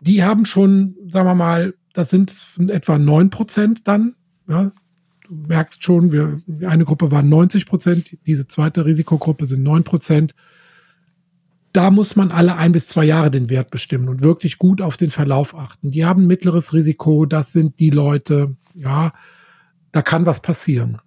Die 0.00 0.22
haben 0.22 0.44
schon, 0.44 0.96
sagen 1.08 1.26
wir 1.26 1.34
mal, 1.34 1.74
das 1.92 2.10
sind 2.10 2.32
etwa 2.68 2.98
9 2.98 3.30
Prozent 3.30 3.88
dann. 3.88 4.14
Ja, 4.48 4.72
du 5.26 5.34
merkst 5.34 5.82
schon, 5.82 6.12
wir, 6.12 6.40
eine 6.66 6.84
Gruppe 6.84 7.10
war 7.10 7.22
90 7.22 7.66
Prozent, 7.66 8.16
diese 8.26 8.46
zweite 8.46 8.84
Risikogruppe 8.84 9.46
sind 9.46 9.62
9 9.62 9.84
Prozent. 9.84 10.34
Da 11.78 11.92
muss 11.92 12.16
man 12.16 12.32
alle 12.32 12.56
ein 12.56 12.72
bis 12.72 12.88
zwei 12.88 13.04
Jahre 13.04 13.30
den 13.30 13.50
Wert 13.50 13.70
bestimmen 13.70 14.08
und 14.08 14.20
wirklich 14.20 14.58
gut 14.58 14.82
auf 14.82 14.96
den 14.96 15.12
Verlauf 15.12 15.54
achten. 15.54 15.92
Die 15.92 16.04
haben 16.04 16.26
mittleres 16.26 16.74
Risiko, 16.74 17.24
das 17.24 17.52
sind 17.52 17.78
die 17.78 17.90
Leute, 17.90 18.56
ja, 18.74 19.12
da 19.92 20.02
kann 20.02 20.26
was 20.26 20.42
passieren. 20.42 20.98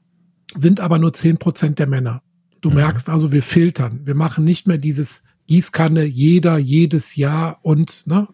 Sind 0.56 0.80
aber 0.80 0.98
nur 0.98 1.12
zehn 1.12 1.38
Prozent 1.38 1.78
der 1.78 1.88
Männer. 1.88 2.22
Du 2.62 2.70
mhm. 2.70 2.76
merkst 2.76 3.10
also, 3.10 3.34
wir 3.34 3.44
filtern. 3.44 4.00
Wir 4.06 4.16
machen 4.16 4.46
nicht 4.46 4.66
mehr 4.66 4.78
dieses 4.78 5.24
Gießkanne 5.48 6.06
jeder, 6.06 6.58
jedes 6.58 7.18
Jahr 7.18 7.60
und 7.64 8.08
ne, 8.08 8.30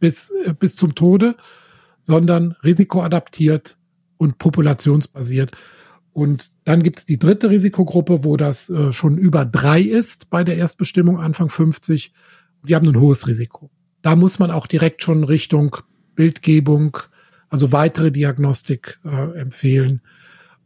bis, 0.00 0.32
äh, 0.44 0.54
bis 0.58 0.74
zum 0.74 0.96
Tode, 0.96 1.36
sondern 2.00 2.56
risikoadaptiert 2.64 3.78
und 4.16 4.38
populationsbasiert. 4.38 5.52
Und 6.16 6.48
dann 6.64 6.82
gibt 6.82 7.00
es 7.00 7.04
die 7.04 7.18
dritte 7.18 7.50
Risikogruppe, 7.50 8.24
wo 8.24 8.38
das 8.38 8.70
äh, 8.70 8.90
schon 8.90 9.18
über 9.18 9.44
drei 9.44 9.82
ist 9.82 10.30
bei 10.30 10.44
der 10.44 10.56
Erstbestimmung 10.56 11.20
Anfang 11.20 11.50
50. 11.50 12.14
Die 12.62 12.74
haben 12.74 12.88
ein 12.88 12.98
hohes 12.98 13.28
Risiko. 13.28 13.68
Da 14.00 14.16
muss 14.16 14.38
man 14.38 14.50
auch 14.50 14.66
direkt 14.66 15.02
schon 15.02 15.24
Richtung 15.24 15.76
Bildgebung, 16.14 16.96
also 17.50 17.70
weitere 17.70 18.10
Diagnostik 18.10 18.98
äh, 19.04 19.38
empfehlen. 19.38 20.00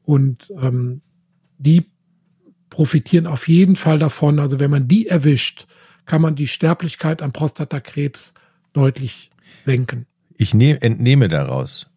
Und 0.05 0.53
ähm, 0.63 1.01
die 1.59 1.91
profitieren 2.69 3.27
auf 3.27 3.49
jeden 3.49 3.75
Fall 3.75 3.99
davon. 3.99 4.39
Also 4.39 4.61
wenn 4.61 4.71
man 4.71 4.87
die 4.87 5.09
erwischt, 5.09 5.67
kann 6.07 6.23
man 6.23 6.37
die 6.37 6.47
Sterblichkeit 6.47 7.23
an 7.23 7.33
Prostatakrebs 7.33 8.35
deutlich 8.73 9.33
senken. 9.63 10.07
Ich 10.37 10.55
nehm, 10.55 10.79
entnehme 10.81 11.27
daraus, 11.27 11.91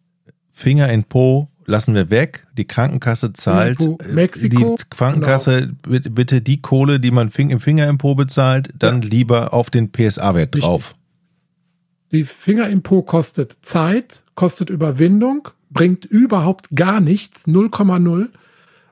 Finger 0.50 0.88
in 0.88 1.04
Po 1.04 1.53
lassen 1.66 1.94
wir 1.94 2.10
weg. 2.10 2.46
Die 2.56 2.66
Krankenkasse 2.66 3.32
zahlt. 3.32 3.78
Mexiko, 4.12 4.76
die 4.76 4.84
Krankenkasse 4.90 5.72
genau. 5.82 6.10
bitte 6.10 6.40
die 6.40 6.60
Kohle, 6.60 7.00
die 7.00 7.10
man 7.10 7.30
im 7.36 7.60
Finger 7.60 7.88
im 7.88 7.98
Po 7.98 8.14
bezahlt, 8.14 8.70
dann 8.78 9.02
ja. 9.02 9.08
lieber 9.08 9.52
auf 9.52 9.70
den 9.70 9.90
PSA-Wert 9.90 10.60
drauf. 10.60 10.94
Die 12.12 12.24
Finger 12.24 12.68
im 12.68 12.82
Po 12.82 13.02
kostet 13.02 13.58
Zeit, 13.62 14.22
kostet 14.34 14.70
Überwindung, 14.70 15.48
bringt 15.70 16.04
überhaupt 16.04 16.68
gar 16.74 17.00
nichts, 17.00 17.46
0,0 17.46 18.28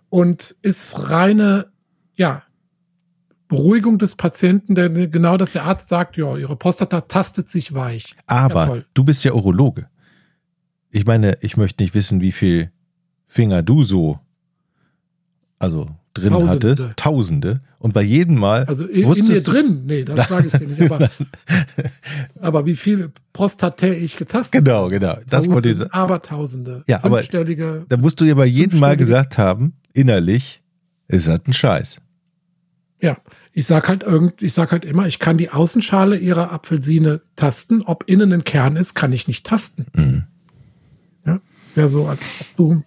und 0.09 0.57
ist 0.62 1.11
reine, 1.11 1.69
ja, 2.17 2.43
Beruhigung 3.49 3.99
des 3.99 4.17
Patienten, 4.17 4.75
der, 4.75 4.88
genau, 4.88 5.37
dass 5.37 5.52
der 5.52 5.64
Arzt 5.64 5.88
sagt, 5.88 6.17
ja, 6.17 6.37
ihre 6.38 6.57
Prostata 6.57 7.02
tastet 7.02 7.49
sich 7.49 7.75
weich. 7.75 8.17
Aber 8.26 8.76
ja, 8.76 8.83
du 8.95 9.05
bist 9.05 9.25
ja 9.25 9.35
Urologe. 9.35 9.88
Ich 10.93 11.07
meine, 11.07 11.39
ich 11.41 11.57
möchte 11.57 11.83
nicht 11.83 11.95
wissen, 11.95 12.21
wie 12.21 12.33
viel 12.33 12.71
Finger 13.27 13.63
du 13.63 13.83
so, 13.83 14.21
also 15.59 15.89
drin 16.13 16.33
Tausende. 16.33 16.71
hattest. 16.71 16.89
Tausende. 16.97 17.61
Und 17.79 17.95
bei 17.95 18.03
jedem 18.03 18.37
Mal. 18.37 18.65
Also 18.65 18.85
in, 18.85 19.11
in 19.11 19.27
mir 19.29 19.43
drin, 19.43 19.83
nee, 19.87 20.05
das 20.05 20.29
sage 20.29 20.49
ich 20.49 20.53
dir 20.53 20.69
nicht. 20.69 20.83
Aber, 20.83 21.11
aber 22.41 22.67
wie 22.67 22.77
viele 22.77 23.11
Prostatä 23.33 23.95
ich 23.95 24.17
getastet 24.17 24.65
Genau, 24.65 24.89
genau. 24.89 25.17
Das 25.29 25.49
wollte 25.49 25.71
ich 25.71 25.77
sagen. 25.77 25.91
Aber 25.93 26.21
Tausende. 26.21 26.85
Ja, 26.87 27.03
aber 27.03 27.23
da 27.23 27.97
musst 27.97 28.21
du 28.21 28.27
dir 28.27 28.35
bei 28.35 28.45
jedem 28.45 28.79
Mal 28.79 28.97
gesagt 28.97 29.39
haben, 29.39 29.73
innerlich, 29.95 30.63
ist 31.09 31.27
das 31.27 31.41
ein 31.47 31.53
Scheiß. 31.55 32.01
Ja, 33.01 33.17
ich 33.53 33.67
sag 33.67 33.89
halt 33.89 34.03
irgend, 34.03 34.43
ich 34.43 34.55
sag 34.55 34.73
halt 34.73 34.85
immer, 34.85 35.07
ich 35.07 35.19
kann 35.19 35.39
die 35.39 35.51
Außenschale 35.51 36.17
ihrer 36.17 36.53
Apfelsine 36.53 37.23
tasten. 37.35 37.83
Ob 37.83 38.05
innen 38.09 38.33
ein 38.33 38.45
Kern 38.45 38.77
ist, 38.77 38.95
kann 38.95 39.13
ich 39.13 39.27
nicht 39.27 39.45
tasten. 39.47 39.87
Mhm. 39.95 40.25
Es 41.62 41.76
wäre 41.76 41.88
so, 41.88 42.07
als 42.09 42.23
ob 42.40 42.57
du 42.57 42.83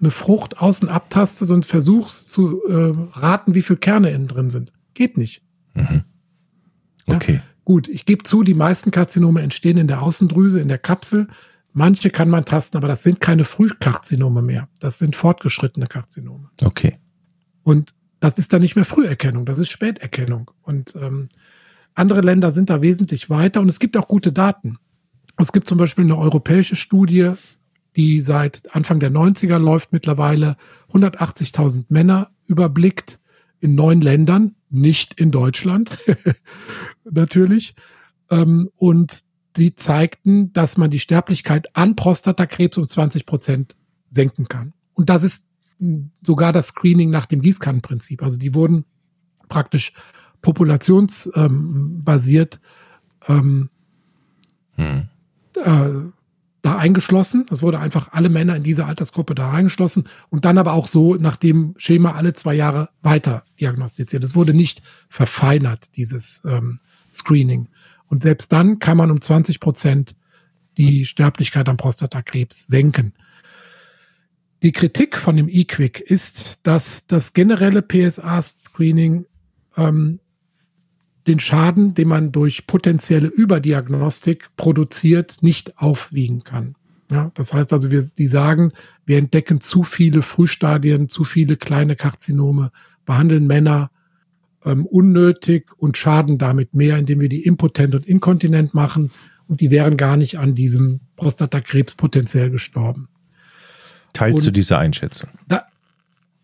eine 0.00 0.10
Frucht 0.10 0.58
außen 0.58 0.88
abtastest 0.88 1.52
und 1.52 1.64
versuchst 1.64 2.30
zu 2.30 2.62
äh, 2.66 2.92
raten, 3.18 3.54
wie 3.54 3.62
viele 3.62 3.78
Kerne 3.78 4.10
innen 4.10 4.28
drin 4.28 4.50
sind. 4.50 4.72
Geht 4.92 5.16
nicht. 5.16 5.42
Mhm. 5.74 6.02
Okay. 7.06 7.34
Ja, 7.34 7.42
gut, 7.64 7.88
ich 7.88 8.04
gebe 8.04 8.24
zu, 8.24 8.42
die 8.42 8.54
meisten 8.54 8.90
Karzinome 8.90 9.40
entstehen 9.40 9.78
in 9.78 9.86
der 9.86 10.02
Außendrüse, 10.02 10.60
in 10.60 10.68
der 10.68 10.78
Kapsel. 10.78 11.28
Manche 11.72 12.10
kann 12.10 12.28
man 12.28 12.44
tasten, 12.44 12.76
aber 12.76 12.88
das 12.88 13.04
sind 13.04 13.20
keine 13.20 13.44
Frühkarzinome 13.44 14.42
mehr. 14.42 14.68
Das 14.80 14.98
sind 14.98 15.14
fortgeschrittene 15.14 15.86
Karzinome. 15.86 16.50
Okay. 16.64 16.98
Und 17.62 17.94
das 18.18 18.38
ist 18.38 18.52
dann 18.52 18.62
nicht 18.62 18.76
mehr 18.76 18.84
Früherkennung, 18.84 19.46
das 19.46 19.60
ist 19.60 19.70
Späterkennung. 19.70 20.50
Und 20.62 20.96
ähm, 20.96 21.28
andere 21.94 22.20
Länder 22.20 22.50
sind 22.50 22.68
da 22.68 22.82
wesentlich 22.82 23.30
weiter 23.30 23.60
und 23.60 23.68
es 23.68 23.78
gibt 23.78 23.96
auch 23.96 24.08
gute 24.08 24.32
Daten. 24.32 24.78
Es 25.38 25.52
gibt 25.52 25.68
zum 25.68 25.78
Beispiel 25.78 26.04
eine 26.04 26.16
europäische 26.16 26.76
Studie, 26.76 27.32
die 27.96 28.20
seit 28.20 28.74
Anfang 28.74 29.00
der 29.00 29.10
90er 29.10 29.58
läuft, 29.58 29.92
mittlerweile 29.92 30.56
180.000 30.92 31.86
Männer 31.88 32.30
überblickt 32.46 33.20
in 33.60 33.74
neun 33.74 34.00
Ländern, 34.00 34.54
nicht 34.68 35.18
in 35.18 35.30
Deutschland 35.30 35.96
natürlich. 37.10 37.74
Ähm, 38.30 38.70
und 38.76 39.22
die 39.56 39.74
zeigten, 39.74 40.52
dass 40.52 40.76
man 40.76 40.90
die 40.90 40.98
Sterblichkeit 40.98 41.74
an 41.74 41.96
Prostatakrebs 41.96 42.76
um 42.76 42.86
20 42.86 43.24
Prozent 43.24 43.74
senken 44.08 44.48
kann. 44.48 44.74
Und 44.92 45.08
das 45.08 45.24
ist 45.24 45.46
sogar 46.22 46.52
das 46.52 46.66
Screening 46.68 47.10
nach 47.10 47.26
dem 47.26 47.40
Gießkannenprinzip. 47.40 48.22
Also 48.22 48.38
die 48.38 48.54
wurden 48.54 48.84
praktisch 49.48 49.92
populationsbasiert 50.42 52.60
ähm, 53.28 53.70
hm. 54.76 55.08
äh, 55.54 55.90
da 56.66 56.76
eingeschlossen. 56.76 57.46
Es 57.50 57.62
wurde 57.62 57.78
einfach 57.78 58.12
alle 58.12 58.28
Männer 58.28 58.56
in 58.56 58.62
dieser 58.62 58.86
Altersgruppe 58.86 59.34
da 59.34 59.50
reingeschlossen 59.50 60.08
und 60.28 60.44
dann 60.44 60.58
aber 60.58 60.72
auch 60.72 60.88
so 60.88 61.14
nach 61.14 61.36
dem 61.36 61.74
Schema 61.76 62.12
alle 62.12 62.32
zwei 62.32 62.54
Jahre 62.54 62.90
weiter 63.02 63.44
diagnostiziert. 63.60 64.24
Es 64.24 64.34
wurde 64.34 64.52
nicht 64.52 64.82
verfeinert, 65.08 65.96
dieses 65.96 66.42
ähm, 66.44 66.80
Screening. 67.12 67.68
Und 68.08 68.22
selbst 68.22 68.52
dann 68.52 68.78
kann 68.78 68.96
man 68.96 69.10
um 69.10 69.20
20 69.20 69.60
Prozent 69.60 70.16
die 70.76 71.06
Sterblichkeit 71.06 71.68
am 71.68 71.76
Prostatakrebs 71.76 72.66
senken. 72.66 73.14
Die 74.62 74.72
Kritik 74.72 75.16
von 75.16 75.36
dem 75.36 75.48
E-Quick 75.48 76.00
ist, 76.00 76.66
dass 76.66 77.06
das 77.06 77.32
generelle 77.32 77.82
PSA-Screening 77.82 79.26
ähm, 79.76 80.20
den 81.26 81.40
Schaden, 81.40 81.94
den 81.94 82.08
man 82.08 82.32
durch 82.32 82.66
potenzielle 82.66 83.28
Überdiagnostik 83.28 84.48
produziert, 84.56 85.38
nicht 85.40 85.78
aufwiegen 85.78 86.44
kann. 86.44 86.76
Ja, 87.10 87.30
das 87.34 87.52
heißt 87.52 87.72
also, 87.72 87.90
wir, 87.90 88.04
die 88.04 88.26
sagen, 88.26 88.72
wir 89.04 89.18
entdecken 89.18 89.60
zu 89.60 89.84
viele 89.84 90.22
Frühstadien, 90.22 91.08
zu 91.08 91.24
viele 91.24 91.56
kleine 91.56 91.94
Karzinome, 91.94 92.72
behandeln 93.04 93.46
Männer 93.46 93.90
ähm, 94.64 94.86
unnötig 94.86 95.70
und 95.76 95.96
schaden 95.96 96.38
damit 96.38 96.74
mehr, 96.74 96.98
indem 96.98 97.20
wir 97.20 97.28
die 97.28 97.44
impotent 97.44 97.94
und 97.94 98.06
inkontinent 98.06 98.74
machen 98.74 99.12
und 99.48 99.60
die 99.60 99.70
wären 99.70 99.96
gar 99.96 100.16
nicht 100.16 100.38
an 100.38 100.54
diesem 100.54 101.00
Prostatakrebs 101.14 101.94
potenziell 101.94 102.50
gestorben. 102.50 103.08
Teilst 104.12 104.38
und 104.38 104.46
du 104.46 104.50
diese 104.50 104.78
Einschätzung? 104.78 105.30
Da, 105.46 105.66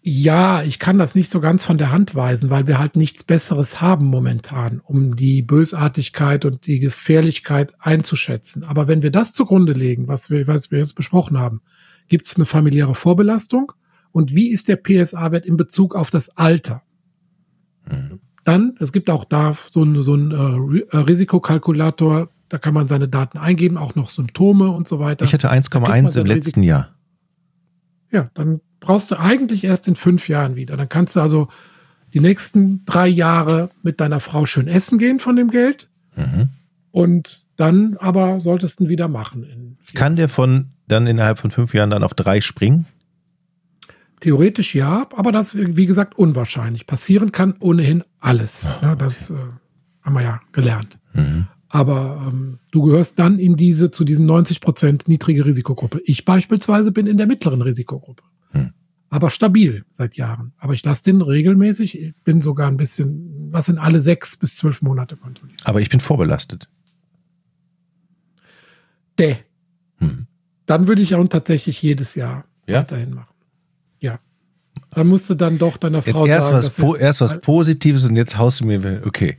Ja, 0.05 0.65
ich 0.65 0.81
kann 0.81 0.99
das 0.99 1.15
nicht 1.15 1.31
so 1.31 1.39
ganz 1.41 1.63
von 1.63 1.79
der 1.79 1.93
Hand 1.93 2.17
weisen, 2.17 2.51
weil 2.51 2.67
wir 2.67 2.81
halt 2.81 2.97
nichts 2.97 3.23
Besseres 3.23 3.81
haben 3.81 4.07
momentan, 4.07 4.81
um 4.81 5.15
die 5.15 5.43
Bösartigkeit 5.43 6.45
und 6.45 6.67
die 6.67 6.81
Gefährlichkeit 6.81 7.73
einzuschätzen. 7.79 8.65
Aber 8.65 8.89
wenn 8.89 9.03
wir 9.03 9.13
das 9.13 9.33
zugrunde 9.33 9.75
legen, 9.75 10.09
was 10.09 10.29
wir, 10.29 10.49
was 10.49 10.73
wir 10.73 10.79
jetzt 10.79 10.97
besprochen 10.97 11.39
haben, 11.39 11.63
gibt 12.09 12.27
es 12.27 12.35
eine 12.35 12.47
familiäre 12.47 12.97
Vorbelastung 12.97 13.71
und 14.11 14.35
wie 14.35 14.51
ist 14.51 14.67
der 14.67 14.75
PSA-Wert 14.75 15.47
in 15.47 15.57
Bezug 15.57 15.95
auf 15.95 16.11
das 16.11 16.37
Alter? 16.37 16.83
Mhm. 17.89 18.19
Dann, 18.43 18.75
es 18.81 18.93
gibt 18.93 19.09
auch 19.09 19.25
da 19.25 19.57
so 19.71 19.83
einen 19.83 20.03
so 20.03 20.17
ein, 20.17 20.33
äh, 20.33 20.97
Risikokalkulator, 20.97 22.29
da 22.49 22.59
kann 22.59 22.75
man 22.75 22.89
seine 22.89 23.09
Daten 23.09 23.39
eingeben, 23.39 23.79
auch 23.79 23.95
noch 23.95 24.11
Symptome 24.11 24.69
und 24.69 24.89
so 24.89 24.99
weiter. 24.99 25.25
Ich 25.25 25.33
hatte 25.33 25.49
1,1 25.49 26.19
im 26.19 26.27
letzten 26.27 26.33
Risiko 26.33 26.61
Jahr. 26.61 26.89
Ja, 28.11 28.29
dann 28.35 28.61
brauchst 28.83 29.11
du 29.11 29.19
eigentlich 29.19 29.65
erst 29.65 29.89
in 29.89 29.95
fünf 29.95 30.29
Jahren 30.29 30.57
wieder. 30.57 30.77
Dann 30.77 30.89
kannst 30.89 31.17
du 31.17 31.21
also 31.21 31.49
die 32.13 32.21
nächsten 32.21 32.85
drei 32.85 33.09
Jahre 33.09 33.71
mit 33.83 34.01
deiner 34.01 34.21
Frau 34.21 34.45
schön 34.45 34.69
essen 34.69 34.99
gehen 34.99 35.19
von 35.19 35.37
dem 35.37 35.51
Geld. 35.51 35.89
Mhm. 36.15 36.51
Und 36.91 37.47
dann 37.57 37.97
aber 37.99 38.41
solltest 38.41 38.81
du 38.81 38.85
ihn 38.85 38.91
wieder 38.91 39.09
machen. 39.09 39.79
Kann 39.95 40.17
der 40.17 40.29
von 40.29 40.73
dann 40.89 41.07
innerhalb 41.07 41.39
von 41.39 41.51
fünf 41.51 41.73
Jahren 41.73 41.89
dann 41.89 42.05
auf 42.05 42.13
drei 42.13 42.43
springen? 42.43 42.85
Theoretisch 44.21 44.75
ja, 44.75 45.07
aber 45.17 45.33
das, 45.33 45.57
wie 45.57 45.87
gesagt, 45.87 46.19
unwahrscheinlich. 46.19 46.87
Passieren 46.87 47.33
kann 47.33 47.55
ohnehin 47.61 48.05
alles. 48.21 48.69
Oh, 48.83 48.95
das 48.95 49.31
äh, 49.31 49.35
haben 50.03 50.15
wir 50.15 50.23
ja 50.23 50.41
gelernt. 50.53 50.99
Mhm. 51.15 51.47
Aber 51.69 52.23
ähm, 52.29 52.59
du 52.71 52.83
gehörst 52.83 53.19
dann 53.19 53.39
in 53.39 53.57
diese, 53.57 53.91
zu 53.91 54.05
diesen 54.05 54.27
90 54.27 54.61
Prozent 54.61 55.09
niedrige 55.09 55.47
Risikogruppe. 55.47 56.03
Ich 56.05 56.25
beispielsweise 56.25 56.93
bin 56.93 57.07
in 57.07 57.17
der 57.17 57.27
mittleren 57.27 57.63
Risikogruppe. 57.63 58.23
Hm. 58.53 58.73
Aber 59.11 59.31
stabil 59.31 59.85
seit 59.91 60.17
Jahren. 60.17 60.53
Aber 60.57 60.73
ich 60.73 60.85
lasse 60.85 61.05
den 61.05 61.21
regelmäßig. 61.21 62.01
Ich 62.01 62.15
bin 62.25 62.41
sogar 62.41 62.69
ein 62.69 62.79
bisschen, 62.79 63.51
was 63.53 63.69
in 63.69 63.79
alle 63.79 64.01
sechs 64.01 64.37
bis 64.37 64.57
zwölf 64.57 64.81
Monate 64.81 65.17
kontrolliert. 65.17 65.61
Aber 65.65 65.81
ich 65.81 65.91
bin 65.91 66.01
vorbelastet. 66.01 66.69
Däh. 69.19 69.37
Hm. 69.99 70.27
Dann 70.67 70.87
würde 70.87 71.03
ich 71.03 71.15
auch 71.15 71.29
tatsächlich 71.29 71.83
jedes 71.83 72.15
Jahr 72.15 72.45
ja? 72.67 72.81
weiterhin 72.81 73.15
machen. 73.15 73.35
Ja. 74.01 74.19
Dann 74.91 75.09
musst 75.09 75.29
du 75.29 75.35
dann 75.35 75.59
doch 75.59 75.77
deiner 75.77 76.03
Frau 76.03 76.27
erst 76.27 76.49
sagen. 76.49 76.57
Was 76.57 76.77
po, 76.77 76.97
erst 76.97 77.21
was 77.21 77.41
Positives 77.41 78.05
und 78.05 78.17
jetzt 78.17 78.39
haust 78.39 78.61
du 78.61 78.67
mir, 78.67 79.03
okay. 79.05 79.39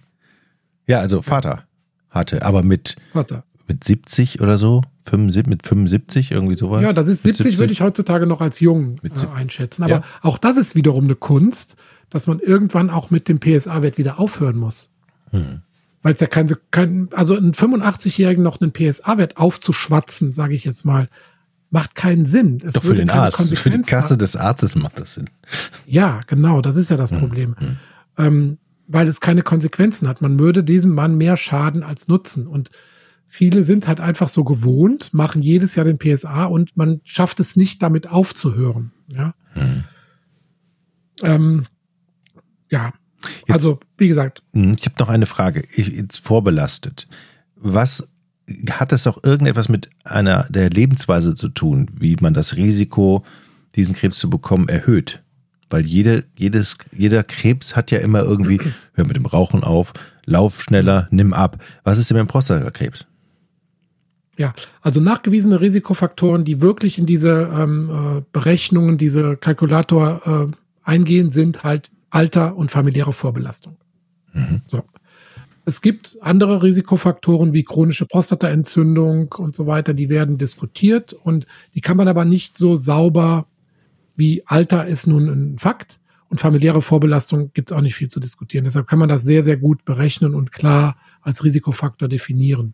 Ja, 0.85 0.99
also 0.99 1.21
Vater 1.21 1.65
hatte, 2.09 2.43
aber 2.43 2.61
mit, 2.61 2.95
Vater. 3.11 3.43
Mit 3.67 3.83
70 3.83 4.41
oder 4.41 4.57
so, 4.57 4.81
75, 5.05 5.47
mit 5.47 5.65
75, 5.65 6.31
irgendwie 6.31 6.55
sowas. 6.55 6.81
Ja, 6.83 6.93
das 6.93 7.07
ist 7.07 7.23
70, 7.23 7.43
70, 7.43 7.59
würde 7.59 7.73
ich 7.73 7.81
heutzutage 7.81 8.25
noch 8.25 8.41
als 8.41 8.59
jung 8.59 8.97
äh, 9.03 9.09
einschätzen. 9.35 9.83
Aber 9.83 9.95
ja. 9.95 10.01
auch 10.21 10.37
das 10.37 10.57
ist 10.57 10.75
wiederum 10.75 11.05
eine 11.05 11.15
Kunst, 11.15 11.75
dass 12.09 12.27
man 12.27 12.39
irgendwann 12.39 12.89
auch 12.89 13.09
mit 13.09 13.27
dem 13.27 13.39
PSA-Wert 13.39 13.97
wieder 13.97 14.19
aufhören 14.19 14.57
muss. 14.57 14.91
Hm. 15.31 15.61
Weil 16.01 16.13
es 16.13 16.19
ja 16.19 16.27
kein, 16.27 16.51
kein 16.71 17.09
also 17.13 17.35
einen 17.35 17.53
85-Jährigen 17.53 18.43
noch 18.43 18.59
einen 18.59 18.71
PSA-Wert 18.71 19.37
aufzuschwatzen, 19.37 20.31
sage 20.31 20.53
ich 20.53 20.65
jetzt 20.65 20.85
mal, 20.85 21.09
macht 21.69 21.95
keinen 21.95 22.25
Sinn. 22.25 22.59
Es 22.63 22.73
Doch 22.73 22.83
für 22.83 22.93
den 22.93 23.09
Arzt, 23.09 23.57
für 23.57 23.69
die 23.69 23.81
Kasse 23.81 24.17
des 24.17 24.35
Arztes 24.35 24.75
macht 24.75 24.99
das 24.99 25.15
Sinn. 25.15 25.29
Ja, 25.87 26.19
genau, 26.27 26.61
das 26.61 26.75
ist 26.75 26.89
ja 26.89 26.97
das 26.97 27.11
hm. 27.11 27.19
Problem. 27.19 27.55
Hm. 27.57 27.77
Ähm, 28.17 28.57
weil 28.87 29.07
es 29.07 29.21
keine 29.21 29.41
Konsequenzen 29.41 30.07
hat. 30.07 30.21
Man 30.21 30.37
würde 30.39 30.63
diesem 30.63 30.93
Mann 30.93 31.17
mehr 31.17 31.37
Schaden 31.37 31.83
als 31.83 32.07
Nutzen. 32.07 32.47
Und 32.47 32.69
viele 33.33 33.63
sind 33.63 33.87
halt 33.87 33.99
einfach 33.99 34.27
so 34.27 34.43
gewohnt, 34.43 35.11
machen 35.11 35.41
jedes 35.41 35.73
Jahr 35.73 35.85
den 35.85 35.97
PSA 35.97 36.45
und 36.45 36.77
man 36.77 37.01
schafft 37.03 37.39
es 37.39 37.55
nicht, 37.55 37.81
damit 37.81 38.07
aufzuhören. 38.07 38.91
Ja, 39.07 39.33
hm. 39.53 39.83
ähm, 41.23 41.65
ja. 42.69 42.93
Jetzt, 43.47 43.49
also 43.49 43.79
wie 43.97 44.07
gesagt. 44.07 44.43
Hm, 44.53 44.73
ich 44.77 44.85
habe 44.85 44.97
noch 44.99 45.09
eine 45.09 45.25
Frage. 45.25 45.63
Ich, 45.73 45.87
jetzt 45.87 46.19
vorbelastet. 46.19 47.07
Was 47.55 48.07
hat 48.69 48.91
das 48.91 49.07
auch 49.07 49.23
irgendetwas 49.23 49.67
mit 49.67 49.89
einer 50.03 50.45
der 50.49 50.69
Lebensweise 50.69 51.33
zu 51.33 51.49
tun, 51.49 51.89
wie 51.97 52.15
man 52.21 52.35
das 52.35 52.55
Risiko, 52.55 53.23
diesen 53.75 53.95
Krebs 53.95 54.19
zu 54.19 54.29
bekommen, 54.29 54.69
erhöht? 54.69 55.23
Weil 55.71 55.87
jede, 55.87 56.25
jedes, 56.37 56.77
jeder 56.95 57.23
Krebs 57.23 57.75
hat 57.75 57.89
ja 57.89 57.97
immer 57.97 58.21
irgendwie, 58.21 58.59
hör 58.93 59.07
mit 59.07 59.15
dem 59.15 59.25
Rauchen 59.25 59.63
auf, 59.63 59.93
lauf 60.25 60.61
schneller, 60.61 61.07
nimm 61.09 61.33
ab. 61.33 61.63
Was 61.83 61.97
ist 61.97 62.11
denn 62.11 62.17
mit 62.17 62.27
dem 62.27 62.31
Prostatakrebs? 62.31 63.07
Ja, 64.37 64.53
also 64.81 64.99
nachgewiesene 64.99 65.61
Risikofaktoren, 65.61 66.43
die 66.43 66.59
wirklich 66.59 66.97
in 66.97 67.05
diese 67.05 67.51
ähm, 67.53 67.89
äh, 67.89 68.21
Berechnungen, 68.31 68.97
diese 68.97 69.37
Kalkulator 69.37 70.51
äh, 70.51 70.89
eingehen, 70.89 71.29
sind 71.29 71.63
halt 71.63 71.91
Alter 72.09 72.55
und 72.55 72.71
familiäre 72.71 73.13
Vorbelastung. 73.13 73.77
Mhm. 74.33 74.61
So. 74.67 74.83
Es 75.65 75.81
gibt 75.81 76.17
andere 76.21 76.61
Risikofaktoren 76.61 77.53
wie 77.53 77.63
chronische 77.63 78.05
Prostataentzündung 78.05 79.33
und 79.37 79.55
so 79.55 79.65
weiter, 79.65 79.93
die 79.93 80.09
werden 80.09 80.37
diskutiert 80.37 81.13
und 81.13 81.45
die 81.73 81.81
kann 81.81 81.95
man 81.95 82.07
aber 82.07 82.25
nicht 82.25 82.57
so 82.57 82.75
sauber 82.75 83.45
wie 84.15 84.43
Alter 84.45 84.85
ist 84.85 85.07
nun 85.07 85.27
ein 85.27 85.59
Fakt 85.59 85.99
und 86.27 86.39
familiäre 86.39 86.81
Vorbelastung 86.81 87.51
gibt 87.53 87.71
es 87.71 87.77
auch 87.77 87.81
nicht 87.81 87.95
viel 87.95 88.09
zu 88.09 88.19
diskutieren. 88.19 88.65
Deshalb 88.65 88.87
kann 88.87 88.99
man 88.99 89.09
das 89.09 89.23
sehr, 89.23 89.43
sehr 89.43 89.57
gut 89.57 89.85
berechnen 89.85 90.35
und 90.35 90.51
klar 90.51 90.97
als 91.21 91.43
Risikofaktor 91.43 92.09
definieren. 92.09 92.73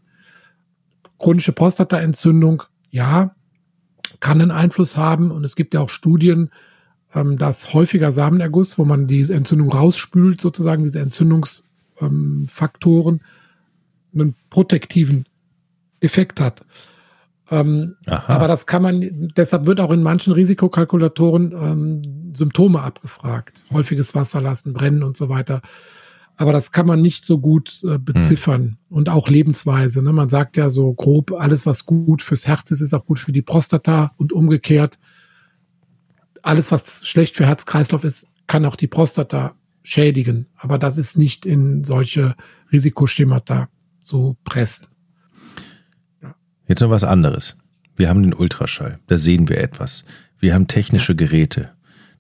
Chronische 1.19 1.51
Prostataentzündung, 1.51 2.63
ja, 2.89 3.35
kann 4.19 4.41
einen 4.41 4.51
Einfluss 4.51 4.97
haben 4.97 5.31
und 5.31 5.43
es 5.43 5.55
gibt 5.55 5.73
ja 5.73 5.79
auch 5.81 5.89
Studien, 5.89 6.51
ähm, 7.13 7.37
dass 7.37 7.73
häufiger 7.73 8.11
Samenerguss, 8.11 8.77
wo 8.77 8.83
man 8.85 9.07
die 9.07 9.21
Entzündung 9.21 9.71
rausspült, 9.71 10.39
sozusagen 10.41 10.83
diese 10.83 10.99
Entzündungsfaktoren, 10.99 13.21
einen 14.13 14.35
protektiven 14.49 15.25
Effekt 15.99 16.41
hat. 16.41 16.65
Ähm, 17.51 17.95
aber 18.05 18.47
das 18.47 18.67
kann 18.67 18.83
man, 18.83 19.31
deshalb 19.35 19.65
wird 19.65 19.79
auch 19.79 19.89
in 19.91 20.03
manchen 20.03 20.33
Risikokalkulatoren 20.33 21.51
ähm, 21.51 22.33
Symptome 22.35 22.81
abgefragt. 22.81 23.63
Häufiges 23.71 24.13
Wasserlassen, 24.13 24.73
Brennen 24.73 25.01
und 25.03 25.17
so 25.17 25.29
weiter. 25.29 25.61
Aber 26.39 26.53
das 26.53 26.71
kann 26.71 26.87
man 26.87 27.01
nicht 27.01 27.25
so 27.25 27.37
gut 27.37 27.83
äh, 27.83 27.97
beziffern. 27.97 28.61
Hm. 28.61 28.77
Und 28.89 29.09
auch 29.09 29.27
Lebensweise. 29.27 30.01
Ne? 30.01 30.13
Man 30.13 30.29
sagt 30.29 30.55
ja 30.55 30.69
so 30.69 30.93
grob, 30.93 31.33
alles, 31.33 31.65
was 31.65 31.85
gut 31.85 32.21
fürs 32.21 32.47
Herz 32.47 32.71
ist, 32.71 32.79
ist 32.79 32.93
auch 32.93 33.05
gut 33.05 33.19
für 33.19 33.33
die 33.33 33.41
Prostata 33.41 34.13
und 34.15 34.31
umgekehrt. 34.31 34.97
Alles, 36.41 36.71
was 36.71 37.05
schlecht 37.05 37.35
für 37.35 37.45
Herz-Kreislauf 37.45 38.05
ist, 38.05 38.25
kann 38.47 38.63
auch 38.63 38.77
die 38.77 38.87
Prostata 38.87 39.55
schädigen. 39.83 40.45
Aber 40.55 40.77
das 40.77 40.97
ist 40.97 41.17
nicht 41.17 41.45
in 41.45 41.83
solche 41.83 42.37
Risikoschemata 42.71 43.67
zu 43.99 44.37
pressen. 44.45 44.87
Jetzt 46.69 46.79
noch 46.79 46.89
was 46.89 47.03
anderes. 47.03 47.57
Wir 47.97 48.07
haben 48.07 48.23
den 48.23 48.33
Ultraschall, 48.33 48.99
da 49.07 49.17
sehen 49.17 49.49
wir 49.49 49.57
etwas. 49.57 50.05
Wir 50.39 50.53
haben 50.53 50.67
technische 50.67 51.17
Geräte, 51.17 51.71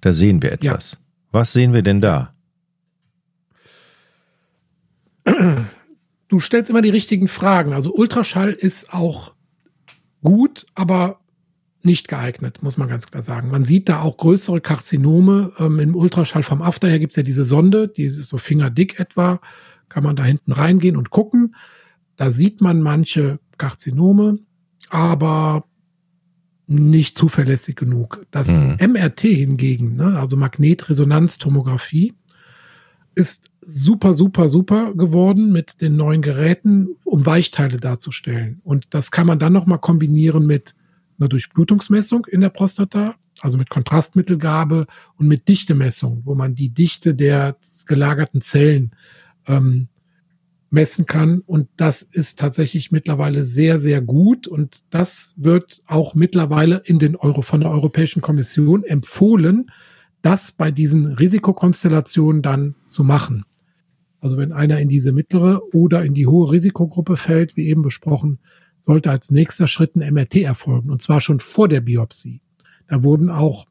da 0.01 0.11
sehen 0.11 0.41
wir 0.43 0.51
etwas. 0.51 0.91
Ja. 0.91 0.97
Was 1.31 1.53
sehen 1.53 1.71
wir 1.71 1.83
denn 1.83 2.01
da? 2.01 2.33
Du 6.27 6.39
stellst 6.39 6.69
immer 6.69 6.81
die 6.81 6.89
richtigen 6.89 7.27
Fragen. 7.27 7.73
Also 7.73 7.93
Ultraschall 7.93 8.51
ist 8.51 8.93
auch 8.93 9.33
gut, 10.21 10.65
aber 10.75 11.19
nicht 11.81 12.07
geeignet, 12.07 12.61
muss 12.61 12.77
man 12.77 12.89
ganz 12.89 13.07
klar 13.07 13.23
sagen. 13.23 13.49
Man 13.49 13.65
sieht 13.65 13.89
da 13.89 14.01
auch 14.01 14.17
größere 14.17 14.61
Karzinome. 14.61 15.53
Ähm, 15.57 15.79
Im 15.79 15.95
Ultraschall 15.95 16.43
vom 16.43 16.61
After 16.61 16.89
her 16.89 16.99
gibt 16.99 17.13
es 17.13 17.17
ja 17.17 17.23
diese 17.23 17.45
Sonde, 17.45 17.87
die 17.87 18.03
ist 18.03 18.17
so 18.25 18.37
fingerdick 18.37 18.99
etwa. 18.99 19.39
Kann 19.87 20.03
man 20.03 20.15
da 20.15 20.23
hinten 20.23 20.51
reingehen 20.51 20.97
und 20.97 21.09
gucken. 21.09 21.55
Da 22.15 22.31
sieht 22.31 22.61
man 22.61 22.81
manche 22.81 23.39
Karzinome, 23.57 24.39
aber 24.89 25.63
nicht 26.67 27.17
zuverlässig 27.17 27.75
genug. 27.75 28.25
Das 28.29 28.49
mhm. 28.49 28.77
MRT 28.91 29.21
hingegen, 29.21 29.95
ne, 29.95 30.19
also 30.19 30.37
Magnetresonanztomographie, 30.37 32.13
ist 33.19 33.51
super, 33.61 34.13
super, 34.13 34.47
super 34.47 34.93
geworden 34.95 35.51
mit 35.51 35.81
den 35.81 35.97
neuen 35.97 36.21
Geräten, 36.21 36.95
um 37.03 37.25
Weichteile 37.25 37.77
darzustellen. 37.77 38.61
Und 38.63 38.93
das 38.93 39.11
kann 39.11 39.27
man 39.27 39.39
dann 39.39 39.51
nochmal 39.51 39.79
kombinieren 39.79 40.45
mit 40.45 40.73
einer 41.19 41.27
Durchblutungsmessung 41.27 42.25
in 42.25 42.39
der 42.39 42.49
Prostata, 42.49 43.15
also 43.41 43.57
mit 43.57 43.69
Kontrastmittelgabe 43.69 44.87
und 45.17 45.27
mit 45.27 45.49
Dichtemessung, 45.49 46.21
wo 46.23 46.33
man 46.33 46.55
die 46.55 46.69
Dichte 46.69 47.13
der 47.13 47.57
gelagerten 47.85 48.39
Zellen 48.39 48.91
ähm, 49.47 49.89
messen 50.69 51.05
kann. 51.05 51.41
Und 51.41 51.67
das 51.75 52.01
ist 52.01 52.39
tatsächlich 52.39 52.89
mittlerweile 52.91 53.43
sehr, 53.43 53.79
sehr 53.79 53.99
gut. 53.99 54.47
Und 54.47 54.83
das 54.91 55.33
wird 55.35 55.81
auch 55.87 56.15
mittlerweile 56.15 56.77
in 56.85 56.99
den 56.99 57.17
Euro, 57.17 57.41
von 57.41 57.59
der 57.59 57.69
Europäischen 57.69 58.21
Kommission 58.21 58.83
empfohlen, 58.85 59.69
das 60.21 60.51
bei 60.51 60.71
diesen 60.71 61.13
Risikokonstellationen 61.13 62.41
dann 62.41 62.75
zu 62.87 63.03
machen. 63.03 63.45
Also 64.21 64.37
wenn 64.37 64.51
einer 64.51 64.79
in 64.79 64.89
diese 64.89 65.11
mittlere 65.11 65.61
oder 65.73 66.03
in 66.03 66.13
die 66.13 66.27
hohe 66.27 66.51
Risikogruppe 66.51 67.15
fällt, 67.15 67.55
wie 67.55 67.67
eben 67.67 67.81
besprochen, 67.81 68.39
sollte 68.77 69.11
als 69.11 69.31
nächster 69.31 69.67
Schritt 69.67 69.95
ein 69.95 70.13
MRT 70.13 70.37
erfolgen. 70.37 70.89
Und 70.89 71.01
zwar 71.01 71.21
schon 71.21 71.39
vor 71.39 71.67
der 71.67 71.81
Biopsie. 71.81 72.41
Da 72.87 73.03
wurden 73.03 73.29
auch 73.29 73.65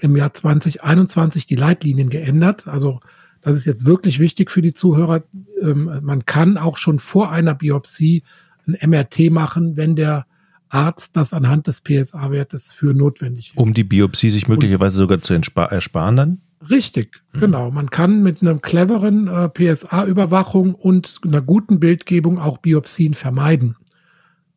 im 0.00 0.16
Jahr 0.16 0.32
2021 0.32 1.46
die 1.46 1.56
Leitlinien 1.56 2.08
geändert. 2.08 2.68
Also 2.68 3.00
das 3.40 3.56
ist 3.56 3.64
jetzt 3.64 3.84
wirklich 3.84 4.20
wichtig 4.20 4.50
für 4.50 4.62
die 4.62 4.72
Zuhörer. 4.72 5.24
Ähm, 5.60 6.00
man 6.02 6.24
kann 6.24 6.56
auch 6.56 6.78
schon 6.78 6.98
vor 6.98 7.30
einer 7.30 7.54
Biopsie 7.54 8.22
ein 8.66 8.90
MRT 8.90 9.30
machen, 9.30 9.76
wenn 9.76 9.96
der 9.96 10.26
Arzt 10.74 11.16
das 11.16 11.32
anhand 11.32 11.66
des 11.66 11.80
PSA-Wertes 11.82 12.72
für 12.72 12.94
notwendig 12.94 13.50
hält. 13.50 13.58
Um 13.58 13.74
die 13.74 13.84
Biopsie 13.84 14.30
sich 14.30 14.48
möglicherweise 14.48 14.96
Und, 14.96 15.08
sogar 15.08 15.22
zu 15.22 15.34
ersparen 15.34 16.16
dann? 16.16 16.40
Richtig, 16.68 17.22
mhm. 17.32 17.40
genau. 17.40 17.70
Man 17.70 17.90
kann 17.90 18.22
mit 18.22 18.42
einer 18.42 18.58
cleveren 18.58 19.28
äh, 19.28 19.48
PSA-Überwachung 19.48 20.74
und 20.74 21.20
einer 21.24 21.42
guten 21.42 21.78
Bildgebung 21.78 22.38
auch 22.38 22.58
Biopsien 22.58 23.14
vermeiden. 23.14 23.76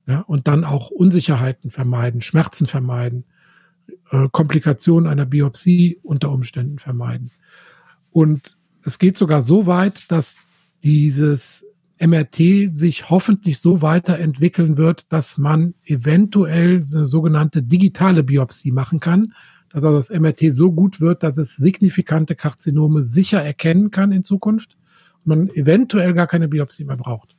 Ja, 0.08 0.22
und 0.22 0.48
dann 0.48 0.64
auch 0.64 0.90
Unsicherheiten 0.90 1.70
vermeiden, 1.70 2.22
Schmerzen 2.22 2.66
vermeiden, 2.66 3.26
äh, 4.10 4.28
Komplikationen 4.32 5.10
einer 5.10 5.26
Biopsie 5.26 6.00
unter 6.02 6.32
Umständen 6.32 6.80
vermeiden. 6.80 7.30
Und 8.12 8.58
es 8.84 9.00
geht 9.00 9.18
sogar 9.18 9.42
so 9.42 9.68
weit, 9.68 10.10
dass 10.10 10.38
dieses 10.84 11.67
MRT 12.00 12.72
sich 12.72 13.10
hoffentlich 13.10 13.60
so 13.60 13.82
weiterentwickeln 13.82 14.78
wird, 14.78 15.12
dass 15.12 15.38
man 15.38 15.74
eventuell 15.86 16.84
eine 16.92 17.06
sogenannte 17.06 17.64
digitale 17.64 18.24
Biopsie 18.24 18.72
machen 18.72 19.00
kann, 19.00 19.34
dass 19.70 19.84
also 19.84 19.98
das 19.98 20.10
MRT 20.10 20.54
so 20.54 20.72
gut 20.72 21.02
wird, 21.02 21.24
dass 21.24 21.38
es 21.38 21.56
signifikante 21.56 22.36
Karzinome 22.36 23.04
sicher 23.04 23.42
erkennen 23.42 23.92
kann 23.92 24.12
in 24.12 24.24
Zukunft 24.24 24.78
und 25.24 25.28
man 25.28 25.50
eventuell 25.50 26.14
gar 26.14 26.28
keine 26.28 26.48
Biopsie 26.48 26.86
mehr 26.86 26.98
braucht. 26.98 27.36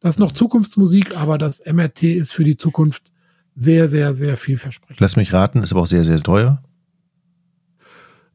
Das 0.00 0.16
ist 0.16 0.18
noch 0.18 0.32
Zukunftsmusik, 0.32 1.16
aber 1.16 1.38
das 1.38 1.62
MRT 1.64 2.04
ist 2.04 2.32
für 2.32 2.44
die 2.44 2.56
Zukunft 2.56 3.12
sehr, 3.54 3.88
sehr, 3.88 4.14
sehr 4.14 4.36
vielversprechend. 4.36 5.00
Lass 5.00 5.16
mich 5.16 5.32
raten, 5.32 5.62
ist 5.62 5.72
aber 5.72 5.82
auch 5.82 5.86
sehr, 5.86 6.04
sehr 6.04 6.18
teuer. 6.20 6.62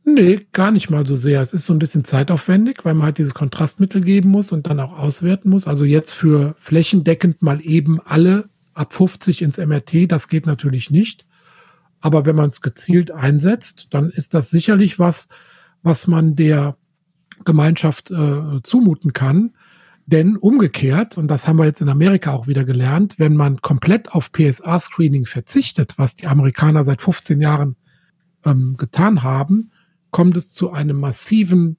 Nee, 0.07 0.45
gar 0.53 0.69
nicht 0.69 0.91
mal 0.91 1.03
so 1.03 1.15
sehr. 1.15 1.41
Es 1.41 1.51
ist 1.51 1.65
so 1.65 1.73
ein 1.73 1.79
bisschen 1.79 2.03
zeitaufwendig, 2.03 2.85
weil 2.85 2.93
man 2.93 3.05
halt 3.07 3.17
dieses 3.17 3.33
Kontrastmittel 3.33 4.03
geben 4.03 4.29
muss 4.29 4.51
und 4.51 4.67
dann 4.67 4.79
auch 4.79 4.95
auswerten 4.97 5.49
muss. 5.49 5.65
Also 5.65 5.83
jetzt 5.83 6.11
für 6.11 6.53
flächendeckend 6.59 7.41
mal 7.41 7.59
eben 7.65 7.99
alle 8.05 8.47
ab 8.75 8.93
50 8.93 9.41
ins 9.41 9.57
MRT, 9.57 10.11
das 10.11 10.27
geht 10.27 10.45
natürlich 10.45 10.91
nicht. 10.91 11.25
Aber 12.01 12.27
wenn 12.27 12.35
man 12.35 12.49
es 12.49 12.61
gezielt 12.61 13.09
einsetzt, 13.09 13.87
dann 13.95 14.11
ist 14.11 14.35
das 14.35 14.51
sicherlich 14.51 14.99
was, 14.99 15.27
was 15.81 16.05
man 16.05 16.35
der 16.35 16.77
Gemeinschaft 17.43 18.11
äh, 18.11 18.61
zumuten 18.61 19.13
kann. 19.13 19.55
Denn 20.05 20.37
umgekehrt, 20.37 21.17
und 21.17 21.29
das 21.29 21.47
haben 21.47 21.57
wir 21.57 21.65
jetzt 21.65 21.81
in 21.81 21.89
Amerika 21.89 22.31
auch 22.31 22.45
wieder 22.45 22.63
gelernt, 22.63 23.15
wenn 23.17 23.35
man 23.35 23.59
komplett 23.61 24.11
auf 24.13 24.31
PSA-Screening 24.31 25.25
verzichtet, 25.25 25.95
was 25.97 26.15
die 26.15 26.27
Amerikaner 26.27 26.83
seit 26.83 27.01
15 27.01 27.41
Jahren 27.41 27.75
ähm, 28.45 28.75
getan 28.77 29.23
haben, 29.23 29.71
kommt 30.15 30.37
es 30.37 30.53
zu 30.53 30.71
einem 30.71 30.97
massiven 30.97 31.75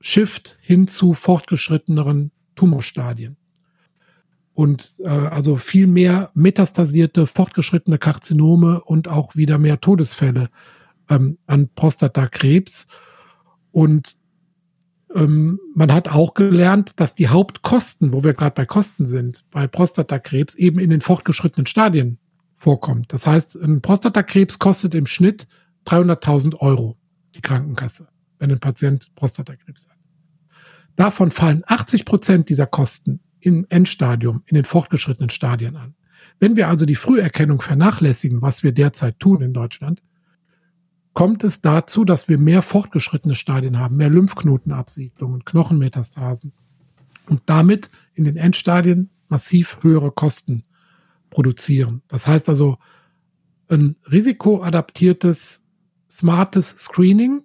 Shift 0.00 0.58
hin 0.60 0.86
zu 0.86 1.12
fortgeschritteneren 1.12 2.30
Tumorstadien. 2.54 3.36
Und 4.52 4.94
äh, 5.00 5.08
also 5.08 5.56
viel 5.56 5.88
mehr 5.88 6.30
metastasierte, 6.34 7.26
fortgeschrittene 7.26 7.98
Karzinome 7.98 8.80
und 8.84 9.08
auch 9.08 9.34
wieder 9.34 9.58
mehr 9.58 9.80
Todesfälle 9.80 10.50
ähm, 11.08 11.38
an 11.48 11.68
Prostatakrebs. 11.74 12.86
Und 13.72 14.18
ähm, 15.12 15.58
man 15.74 15.92
hat 15.92 16.10
auch 16.10 16.34
gelernt, 16.34 17.00
dass 17.00 17.16
die 17.16 17.26
Hauptkosten, 17.26 18.12
wo 18.12 18.22
wir 18.22 18.34
gerade 18.34 18.54
bei 18.54 18.66
Kosten 18.66 19.04
sind, 19.04 19.44
bei 19.50 19.66
Prostatakrebs 19.66 20.54
eben 20.54 20.78
in 20.78 20.90
den 20.90 21.00
fortgeschrittenen 21.00 21.66
Stadien 21.66 22.18
vorkommt. 22.54 23.12
Das 23.12 23.26
heißt, 23.26 23.56
ein 23.56 23.82
Prostatakrebs 23.82 24.60
kostet 24.60 24.94
im 24.94 25.06
Schnitt 25.06 25.48
300.000 25.86 26.54
Euro 26.58 26.96
die 27.34 27.40
Krankenkasse, 27.40 28.08
wenn 28.38 28.50
ein 28.50 28.60
Patient 28.60 29.14
Prostatakrebs 29.14 29.88
hat. 29.88 29.96
Davon 30.96 31.30
fallen 31.30 31.62
80 31.66 32.04
Prozent 32.04 32.48
dieser 32.48 32.66
Kosten 32.66 33.20
im 33.40 33.66
Endstadium, 33.68 34.42
in 34.46 34.54
den 34.54 34.64
fortgeschrittenen 34.64 35.30
Stadien 35.30 35.76
an. 35.76 35.94
Wenn 36.38 36.56
wir 36.56 36.68
also 36.68 36.84
die 36.84 36.94
Früherkennung 36.94 37.60
vernachlässigen, 37.60 38.42
was 38.42 38.62
wir 38.62 38.72
derzeit 38.72 39.18
tun 39.18 39.42
in 39.42 39.52
Deutschland, 39.52 40.02
kommt 41.12 41.44
es 41.44 41.60
dazu, 41.60 42.04
dass 42.04 42.28
wir 42.28 42.38
mehr 42.38 42.62
fortgeschrittene 42.62 43.34
Stadien 43.34 43.78
haben, 43.78 43.96
mehr 43.96 44.10
Lymphknotenabsiedlungen, 44.10 45.44
Knochenmetastasen 45.44 46.52
und 47.28 47.42
damit 47.46 47.88
in 48.14 48.24
den 48.24 48.36
Endstadien 48.36 49.10
massiv 49.28 49.78
höhere 49.82 50.12
Kosten 50.12 50.64
produzieren. 51.30 52.02
Das 52.08 52.26
heißt 52.26 52.48
also, 52.48 52.78
ein 53.68 53.96
risikoadaptiertes 54.10 55.66
smartes 56.10 56.70
Screening 56.78 57.42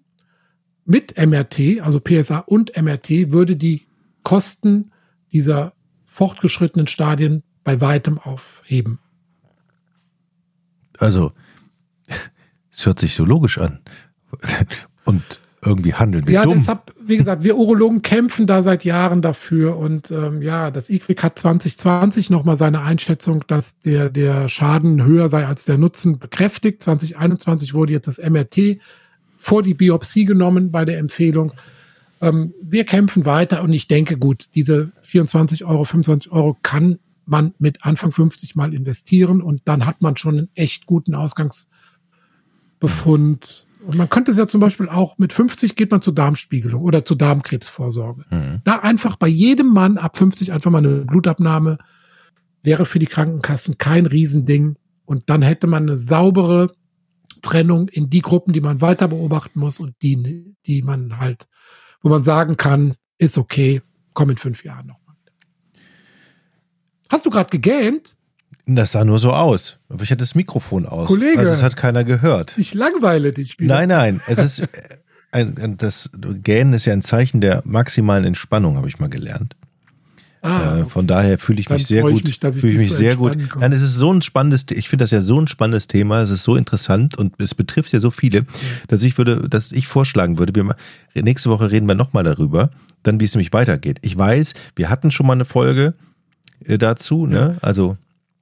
mit 0.85 1.17
MRT, 1.17 1.81
also 1.81 1.99
PSA 1.99 2.39
und 2.39 2.75
MRT, 2.75 3.31
würde 3.31 3.55
die 3.55 3.87
Kosten 4.23 4.91
dieser 5.31 5.73
fortgeschrittenen 6.05 6.87
Stadien 6.87 7.43
bei 7.63 7.81
weitem 7.81 8.19
aufheben. 8.19 8.99
Also, 10.97 11.33
es 12.71 12.85
hört 12.85 12.99
sich 12.99 13.15
so 13.15 13.25
logisch 13.25 13.57
an. 13.57 13.81
Und 15.05 15.41
irgendwie 15.61 15.93
handeln 15.93 16.25
wir 16.25 16.33
ja, 16.33 16.43
dumm. 16.43 16.59
Deshalb, 16.59 16.94
wie 17.07 17.17
gesagt, 17.17 17.43
wir 17.43 17.55
Urologen 17.55 18.01
kämpfen 18.01 18.47
da 18.47 18.63
seit 18.63 18.83
Jahren 18.83 19.21
dafür 19.21 19.77
und 19.77 20.11
ähm, 20.11 20.41
ja, 20.41 20.71
das 20.71 20.89
IQWIC 20.89 21.23
hat 21.23 21.37
2020 21.37 22.29
nochmal 22.29 22.55
seine 22.55 22.79
Einschätzung, 22.81 23.43
dass 23.47 23.79
der, 23.79 24.09
der 24.09 24.47
Schaden 24.49 25.03
höher 25.03 25.29
sei 25.29 25.45
als 25.45 25.65
der 25.65 25.77
Nutzen 25.77 26.17
bekräftigt. 26.17 26.81
2021 26.81 27.75
wurde 27.75 27.93
jetzt 27.93 28.07
das 28.07 28.17
MRT 28.17 28.79
vor 29.37 29.61
die 29.61 29.75
Biopsie 29.75 30.25
genommen 30.25 30.71
bei 30.71 30.85
der 30.85 30.97
Empfehlung. 30.97 31.53
Ähm, 32.21 32.53
wir 32.61 32.85
kämpfen 32.85 33.25
weiter 33.25 33.61
und 33.61 33.73
ich 33.73 33.87
denke, 33.87 34.17
gut, 34.17 34.45
diese 34.55 34.91
24 35.03 35.65
Euro, 35.65 35.85
25 35.85 36.31
Euro 36.31 36.57
kann 36.63 36.97
man 37.27 37.53
mit 37.59 37.85
Anfang 37.85 38.11
50 38.11 38.55
mal 38.55 38.73
investieren 38.73 39.41
und 39.41 39.61
dann 39.65 39.85
hat 39.85 40.01
man 40.01 40.17
schon 40.17 40.37
einen 40.37 40.49
echt 40.55 40.87
guten 40.87 41.13
Ausgangsbefund 41.13 43.67
und 43.85 43.97
man 43.97 44.09
könnte 44.09 44.31
es 44.31 44.37
ja 44.37 44.47
zum 44.47 44.61
Beispiel 44.61 44.89
auch 44.89 45.17
mit 45.17 45.33
50 45.33 45.75
geht 45.75 45.91
man 45.91 46.01
zur 46.01 46.13
Darmspiegelung 46.13 46.81
oder 46.81 47.05
zur 47.05 47.17
Darmkrebsvorsorge. 47.17 48.25
Mhm. 48.29 48.61
Da 48.63 48.79
einfach 48.79 49.15
bei 49.15 49.27
jedem 49.27 49.67
Mann 49.67 49.97
ab 49.97 50.17
50 50.17 50.51
einfach 50.51 50.71
mal 50.71 50.79
eine 50.79 51.05
Blutabnahme 51.05 51.77
wäre 52.63 52.85
für 52.85 52.99
die 52.99 53.05
Krankenkassen 53.05 53.77
kein 53.77 54.05
Riesending. 54.05 54.75
Und 55.05 55.29
dann 55.29 55.41
hätte 55.41 55.67
man 55.67 55.83
eine 55.83 55.97
saubere 55.97 56.73
Trennung 57.41 57.87
in 57.89 58.09
die 58.09 58.21
Gruppen, 58.21 58.53
die 58.53 58.61
man 58.61 58.81
weiter 58.81 59.07
beobachten 59.07 59.59
muss 59.59 59.79
und 59.79 59.93
die, 60.01 60.55
die 60.65 60.81
man 60.81 61.19
halt, 61.19 61.47
wo 62.01 62.09
man 62.09 62.23
sagen 62.23 62.57
kann, 62.57 62.95
ist 63.19 63.37
okay, 63.37 63.81
komm 64.13 64.31
in 64.31 64.37
fünf 64.37 64.63
Jahren 64.63 64.87
nochmal. 64.87 65.15
Hast 67.09 67.25
du 67.25 67.29
gerade 67.29 67.51
gegähnt? 67.51 68.17
Das 68.67 68.91
sah 68.93 69.05
nur 69.05 69.19
so 69.19 69.31
aus. 69.31 69.77
Aber 69.89 70.03
ich 70.03 70.09
hatte 70.09 70.19
das 70.19 70.33
Mikrofon 70.33 70.85
aus. 70.85 71.07
Kollege. 71.07 71.39
Also 71.39 71.51
es 71.51 71.61
hat 71.61 71.75
keiner 71.75 72.03
gehört. 72.03 72.55
Ich 72.57 72.73
langweile 72.73 73.31
dich 73.31 73.59
wieder. 73.59 73.75
Nein, 73.75 73.89
nein. 73.89 74.21
Es 74.27 74.39
ist 74.39 74.59
äh, 74.61 74.65
ein, 75.31 75.75
das 75.77 76.09
Gähnen 76.43 76.73
ist 76.73 76.85
ja 76.85 76.93
ein 76.93 77.03
Zeichen 77.03 77.41
der 77.41 77.61
maximalen 77.65 78.25
Entspannung, 78.25 78.77
habe 78.77 78.87
ich 78.87 78.99
mal 78.99 79.09
gelernt. 79.09 79.55
Ah, 80.45 80.79
äh, 80.79 80.85
von 80.85 81.07
daher 81.07 81.39
fühle 81.39 81.59
ich 81.59 81.69
mich 81.69 81.87
sehr 81.87 82.03
gut. 82.03 82.23
Mich, 82.23 82.39
fühle 82.39 82.73
ich 82.73 82.79
mich 82.79 82.91
so 82.91 82.97
sehr 82.97 83.15
gut. 83.15 83.35
Nein, 83.59 83.71
es 83.71 83.81
ist 83.81 83.95
so 83.95 84.13
ein 84.13 84.21
spannendes, 84.21 84.65
ich 84.69 84.89
finde 84.89 85.03
das 85.03 85.11
ja 85.11 85.21
so 85.21 85.39
ein 85.39 85.47
spannendes 85.47 85.87
Thema. 85.87 86.21
Es 86.21 86.29
ist 86.29 86.43
so 86.43 86.55
interessant 86.55 87.17
und 87.17 87.33
es 87.39 87.55
betrifft 87.55 87.91
ja 87.93 87.99
so 87.99 88.11
viele, 88.11 88.45
dass 88.87 89.03
ich 89.03 89.17
würde, 89.17 89.49
dass 89.49 89.71
ich 89.71 89.87
vorschlagen 89.87 90.37
würde, 90.37 90.53
wir 90.55 90.75
nächste 91.23 91.49
Woche 91.49 91.71
reden 91.71 91.87
wir 91.87 91.95
nochmal 91.95 92.23
darüber, 92.23 92.69
dann 93.01 93.19
wie 93.19 93.25
es 93.25 93.33
nämlich 93.33 93.53
weitergeht. 93.53 93.97
Ich 94.01 94.15
weiß, 94.15 94.53
wir 94.75 94.89
hatten 94.89 95.09
schon 95.09 95.25
mal 95.25 95.33
eine 95.33 95.45
Folge 95.45 95.95
äh, 96.63 96.77
dazu, 96.77 97.25
ne? 97.25 97.57
Also 97.61 97.97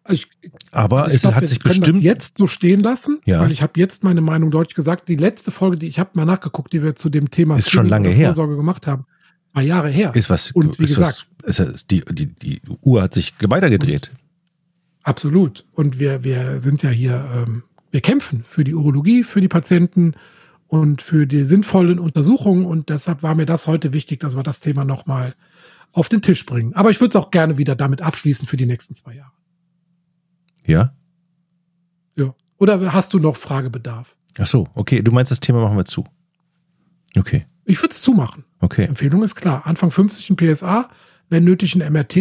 ich, 0.09 0.27
aber 0.71 1.03
also 1.03 1.15
es 1.15 1.21
glaub, 1.21 1.35
hat 1.35 1.47
sich 1.47 1.59
bestimmt 1.59 1.87
das 1.97 2.03
jetzt 2.03 2.37
so 2.37 2.47
stehen 2.47 2.81
lassen, 2.81 3.19
ja. 3.25 3.39
weil 3.39 3.51
ich 3.51 3.61
habe 3.61 3.79
jetzt 3.79 4.03
meine 4.03 4.21
Meinung 4.21 4.51
deutlich 4.51 4.75
gesagt. 4.75 5.07
Die 5.07 5.15
letzte 5.15 5.51
Folge, 5.51 5.77
die 5.77 5.87
ich 5.87 5.97
habe 5.97 6.11
mal 6.13 6.25
nachgeguckt, 6.25 6.73
die 6.73 6.83
wir 6.83 6.95
zu 6.95 7.09
dem 7.09 7.31
Thema 7.31 7.55
ist 7.55 7.71
schon 7.71 7.87
lange 7.87 8.09
her. 8.09 8.29
Vorsorge 8.29 8.57
gemacht 8.57 8.85
haben, 8.85 9.05
zwei 9.53 9.63
Jahre 9.63 9.89
her. 9.89 10.13
Ist 10.13 10.29
was 10.29 10.51
und 10.51 10.77
wie 10.79 10.85
gesagt, 10.85 11.29
was, 11.43 11.59
ist, 11.59 11.91
die, 11.91 12.03
die 12.11 12.27
die 12.27 12.61
Uhr 12.81 13.01
hat 13.01 13.13
sich 13.13 13.33
weitergedreht. 13.41 14.11
Absolut. 15.03 15.65
Und 15.71 15.99
wir 15.99 16.23
wir 16.25 16.59
sind 16.59 16.83
ja 16.83 16.89
hier, 16.89 17.25
ähm, 17.33 17.63
wir 17.91 18.01
kämpfen 18.01 18.43
für 18.45 18.65
die 18.65 18.73
Urologie, 18.73 19.23
für 19.23 19.39
die 19.39 19.47
Patienten 19.47 20.15
und 20.67 21.01
für 21.01 21.27
die 21.27 21.45
sinnvollen 21.45 21.99
Untersuchungen 21.99 22.65
und 22.65 22.89
deshalb 22.89 23.23
war 23.23 23.35
mir 23.35 23.45
das 23.45 23.67
heute 23.67 23.93
wichtig, 23.93 24.19
dass 24.19 24.35
wir 24.35 24.43
das 24.43 24.59
Thema 24.59 24.83
nochmal 24.83 25.33
auf 25.93 26.09
den 26.09 26.21
Tisch 26.21 26.45
bringen. 26.45 26.73
Aber 26.73 26.89
ich 26.89 26.99
würde 26.99 27.17
es 27.17 27.23
auch 27.23 27.31
gerne 27.31 27.57
wieder 27.57 27.75
damit 27.75 28.01
abschließen 28.01 28.47
für 28.47 28.57
die 28.57 28.65
nächsten 28.65 28.95
zwei 28.95 29.13
Jahre. 29.13 29.31
Ja? 30.65 30.93
Ja. 32.15 32.35
Oder 32.57 32.93
hast 32.93 33.13
du 33.13 33.19
noch 33.19 33.35
Fragebedarf? 33.35 34.15
Ach 34.39 34.47
so, 34.47 34.67
okay. 34.73 35.01
Du 35.01 35.11
meinst, 35.11 35.31
das 35.31 35.39
Thema 35.39 35.61
machen 35.61 35.77
wir 35.77 35.85
zu. 35.85 36.05
Okay. 37.15 37.45
Ich 37.65 37.81
würde 37.81 37.91
es 37.91 38.01
zumachen. 38.01 38.43
Okay. 38.59 38.85
Empfehlung 38.85 39.23
ist 39.23 39.35
klar. 39.35 39.65
Anfang 39.65 39.91
50 39.91 40.29
ein 40.29 40.35
PSA, 40.35 40.89
wenn 41.29 41.43
nötig 41.43 41.75
ein 41.75 41.93
MRT. 41.93 42.15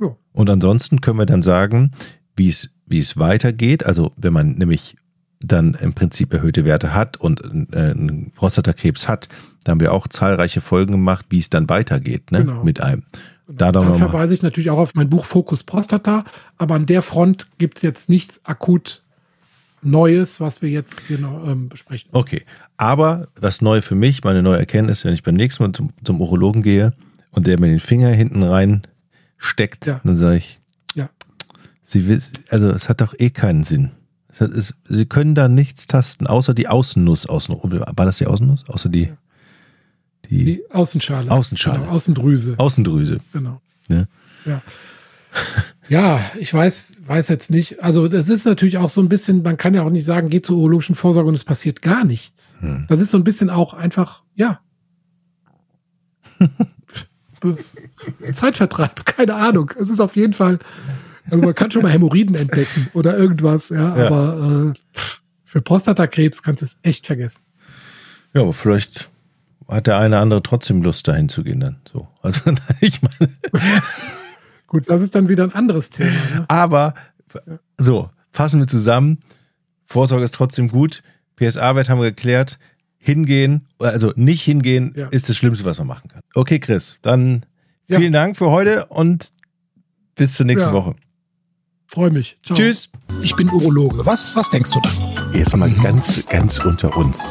Ja. 0.00 0.16
Und 0.32 0.50
ansonsten 0.50 1.00
können 1.00 1.18
wir 1.18 1.26
dann 1.26 1.42
sagen, 1.42 1.92
wie 2.36 2.48
es, 2.48 2.70
wie 2.86 2.98
es 2.98 3.16
weitergeht. 3.18 3.84
Also 3.84 4.12
wenn 4.16 4.32
man 4.32 4.52
nämlich 4.52 4.96
dann 5.40 5.74
im 5.74 5.94
Prinzip 5.94 6.32
erhöhte 6.32 6.64
Werte 6.64 6.94
hat 6.94 7.16
und 7.16 7.42
äh, 7.72 7.78
einen 7.78 8.32
Prostatakrebs 8.32 9.08
hat, 9.08 9.28
da 9.64 9.72
haben 9.72 9.80
wir 9.80 9.92
auch 9.92 10.08
zahlreiche 10.08 10.60
Folgen 10.60 10.92
gemacht, 10.92 11.26
wie 11.30 11.38
es 11.38 11.50
dann 11.50 11.68
weitergeht 11.68 12.32
ne? 12.32 12.44
Genau. 12.44 12.64
mit 12.64 12.80
einem. 12.80 13.04
Da, 13.48 13.72
da 13.72 13.82
verweise 13.94 14.34
ich 14.34 14.42
natürlich 14.42 14.70
auch 14.70 14.78
auf 14.78 14.94
mein 14.94 15.08
Buch 15.08 15.24
Fokus 15.24 15.64
Prostata, 15.64 16.24
aber 16.58 16.74
an 16.74 16.84
der 16.84 17.00
Front 17.00 17.46
gibt 17.56 17.78
es 17.78 17.82
jetzt 17.82 18.10
nichts 18.10 18.44
akut 18.44 19.02
Neues, 19.80 20.40
was 20.40 20.60
wir 20.60 20.68
jetzt 20.68 21.00
hier 21.06 21.18
noch 21.18 21.46
ähm, 21.46 21.68
besprechen. 21.68 22.10
Okay, 22.12 22.42
aber 22.76 23.28
was 23.40 23.62
neu 23.62 23.80
für 23.80 23.94
mich, 23.94 24.24
meine 24.24 24.42
neue 24.42 24.58
Erkenntnis, 24.58 25.04
wenn 25.04 25.14
ich 25.14 25.22
beim 25.22 25.36
nächsten 25.36 25.62
Mal 25.62 25.72
zum, 25.72 25.90
zum 26.02 26.20
Urologen 26.20 26.62
gehe 26.62 26.92
und 27.30 27.46
der 27.46 27.60
mir 27.60 27.68
den 27.68 27.78
Finger 27.78 28.08
hinten 28.08 28.42
rein 28.42 28.82
steckt, 29.36 29.86
ja. 29.86 30.00
dann 30.02 30.16
sage 30.16 30.38
ich, 30.38 30.60
ja. 30.94 31.08
Sie 31.84 32.08
will, 32.08 32.20
also 32.50 32.70
es 32.70 32.88
hat 32.88 33.00
doch 33.00 33.14
eh 33.18 33.30
keinen 33.30 33.62
Sinn. 33.62 33.92
Es, 34.38 34.74
Sie 34.84 35.06
können 35.06 35.34
da 35.34 35.48
nichts 35.48 35.86
tasten, 35.86 36.26
außer 36.26 36.54
die 36.54 36.68
Außennuss. 36.68 37.26
Außen, 37.26 37.56
war 37.62 38.06
das 38.06 38.18
die 38.18 38.26
Außennuss? 38.26 38.68
Außer 38.68 38.88
die, 38.88 39.12
die, 40.30 40.44
die 40.44 40.62
Außenschale. 40.70 41.30
Außenschale. 41.30 41.80
Genau, 41.80 41.90
Außendrüse. 41.92 42.54
Außendrüse. 42.58 43.20
Genau. 43.32 43.60
Ne? 43.88 44.08
Ja. 44.44 44.62
Ja, 45.88 46.20
ich 46.38 46.52
weiß, 46.52 47.02
weiß 47.06 47.28
jetzt 47.28 47.50
nicht. 47.50 47.82
Also 47.82 48.08
das 48.08 48.28
ist 48.28 48.44
natürlich 48.44 48.76
auch 48.76 48.90
so 48.90 49.00
ein 49.00 49.08
bisschen, 49.08 49.42
man 49.42 49.56
kann 49.56 49.74
ja 49.74 49.82
auch 49.82 49.90
nicht 49.90 50.04
sagen, 50.04 50.28
geh 50.28 50.42
zur 50.42 50.58
urologischen 50.58 50.94
Vorsorge 50.94 51.28
und 51.28 51.34
es 51.34 51.44
passiert 51.44 51.80
gar 51.80 52.04
nichts. 52.04 52.58
Hm. 52.60 52.84
Das 52.88 53.00
ist 53.00 53.10
so 53.10 53.16
ein 53.16 53.24
bisschen 53.24 53.48
auch 53.48 53.72
einfach, 53.72 54.22
ja. 54.34 54.60
Zeitvertreib, 58.32 59.06
keine 59.06 59.34
Ahnung. 59.34 59.72
Es 59.80 59.88
ist 59.88 60.00
auf 60.00 60.14
jeden 60.14 60.34
Fall, 60.34 60.58
also 61.30 61.42
man 61.42 61.54
kann 61.54 61.70
schon 61.70 61.82
mal 61.82 61.90
Hämorrhoiden 61.90 62.34
entdecken 62.34 62.88
oder 62.92 63.16
irgendwas, 63.16 63.70
ja, 63.70 63.96
ja. 63.96 64.06
aber 64.06 64.74
äh, 64.74 65.00
für 65.44 65.62
Prostatakrebs 65.62 66.42
kannst 66.42 66.62
du 66.62 66.66
es 66.66 66.76
echt 66.82 67.06
vergessen. 67.06 67.40
Ja, 68.34 68.42
aber 68.42 68.52
vielleicht 68.52 69.08
hat 69.68 69.86
der 69.86 69.98
eine 69.98 70.18
andere 70.18 70.42
trotzdem 70.42 70.82
Lust, 70.82 71.06
dahin 71.06 71.28
zu 71.28 71.44
gehen 71.44 71.60
dann. 71.60 71.76
So. 71.90 72.08
Also 72.22 72.52
ich 72.80 73.00
meine. 73.02 73.32
Gut, 74.66 74.90
das 74.90 75.00
ist 75.00 75.14
dann 75.14 75.28
wieder 75.28 75.44
ein 75.44 75.54
anderes 75.54 75.88
Thema. 75.90 76.10
Ne? 76.10 76.44
Aber 76.48 76.94
so, 77.78 78.10
fassen 78.32 78.60
wir 78.60 78.66
zusammen. 78.66 79.18
Vorsorge 79.84 80.24
ist 80.24 80.34
trotzdem 80.34 80.68
gut. 80.68 81.02
PSA-Wert 81.36 81.88
haben 81.88 82.00
wir 82.00 82.10
geklärt. 82.10 82.58
Hingehen, 82.98 83.66
also 83.78 84.12
nicht 84.16 84.42
hingehen, 84.42 84.92
ja. 84.94 85.08
ist 85.08 85.28
das 85.28 85.36
Schlimmste, 85.36 85.64
was 85.64 85.78
man 85.78 85.86
machen 85.86 86.08
kann. 86.08 86.20
Okay, 86.34 86.58
Chris, 86.58 86.98
dann 87.00 87.46
vielen 87.86 88.12
ja. 88.12 88.20
Dank 88.20 88.36
für 88.36 88.50
heute 88.50 88.86
und 88.86 89.30
bis 90.16 90.34
zur 90.34 90.44
nächsten 90.44 90.68
ja. 90.68 90.74
Woche. 90.74 90.96
Freue 91.86 92.10
mich. 92.10 92.36
Ciao. 92.44 92.56
Tschüss. 92.56 92.90
Ich 93.22 93.34
bin 93.36 93.48
Urologe. 93.48 94.04
Was, 94.04 94.36
was 94.36 94.50
denkst 94.50 94.72
du 94.72 94.80
da? 94.80 94.90
Jetzt 95.32 95.56
mal 95.56 95.70
mhm. 95.70 95.82
ganz, 95.82 96.26
ganz 96.26 96.58
unter 96.58 96.94
uns. 96.94 97.30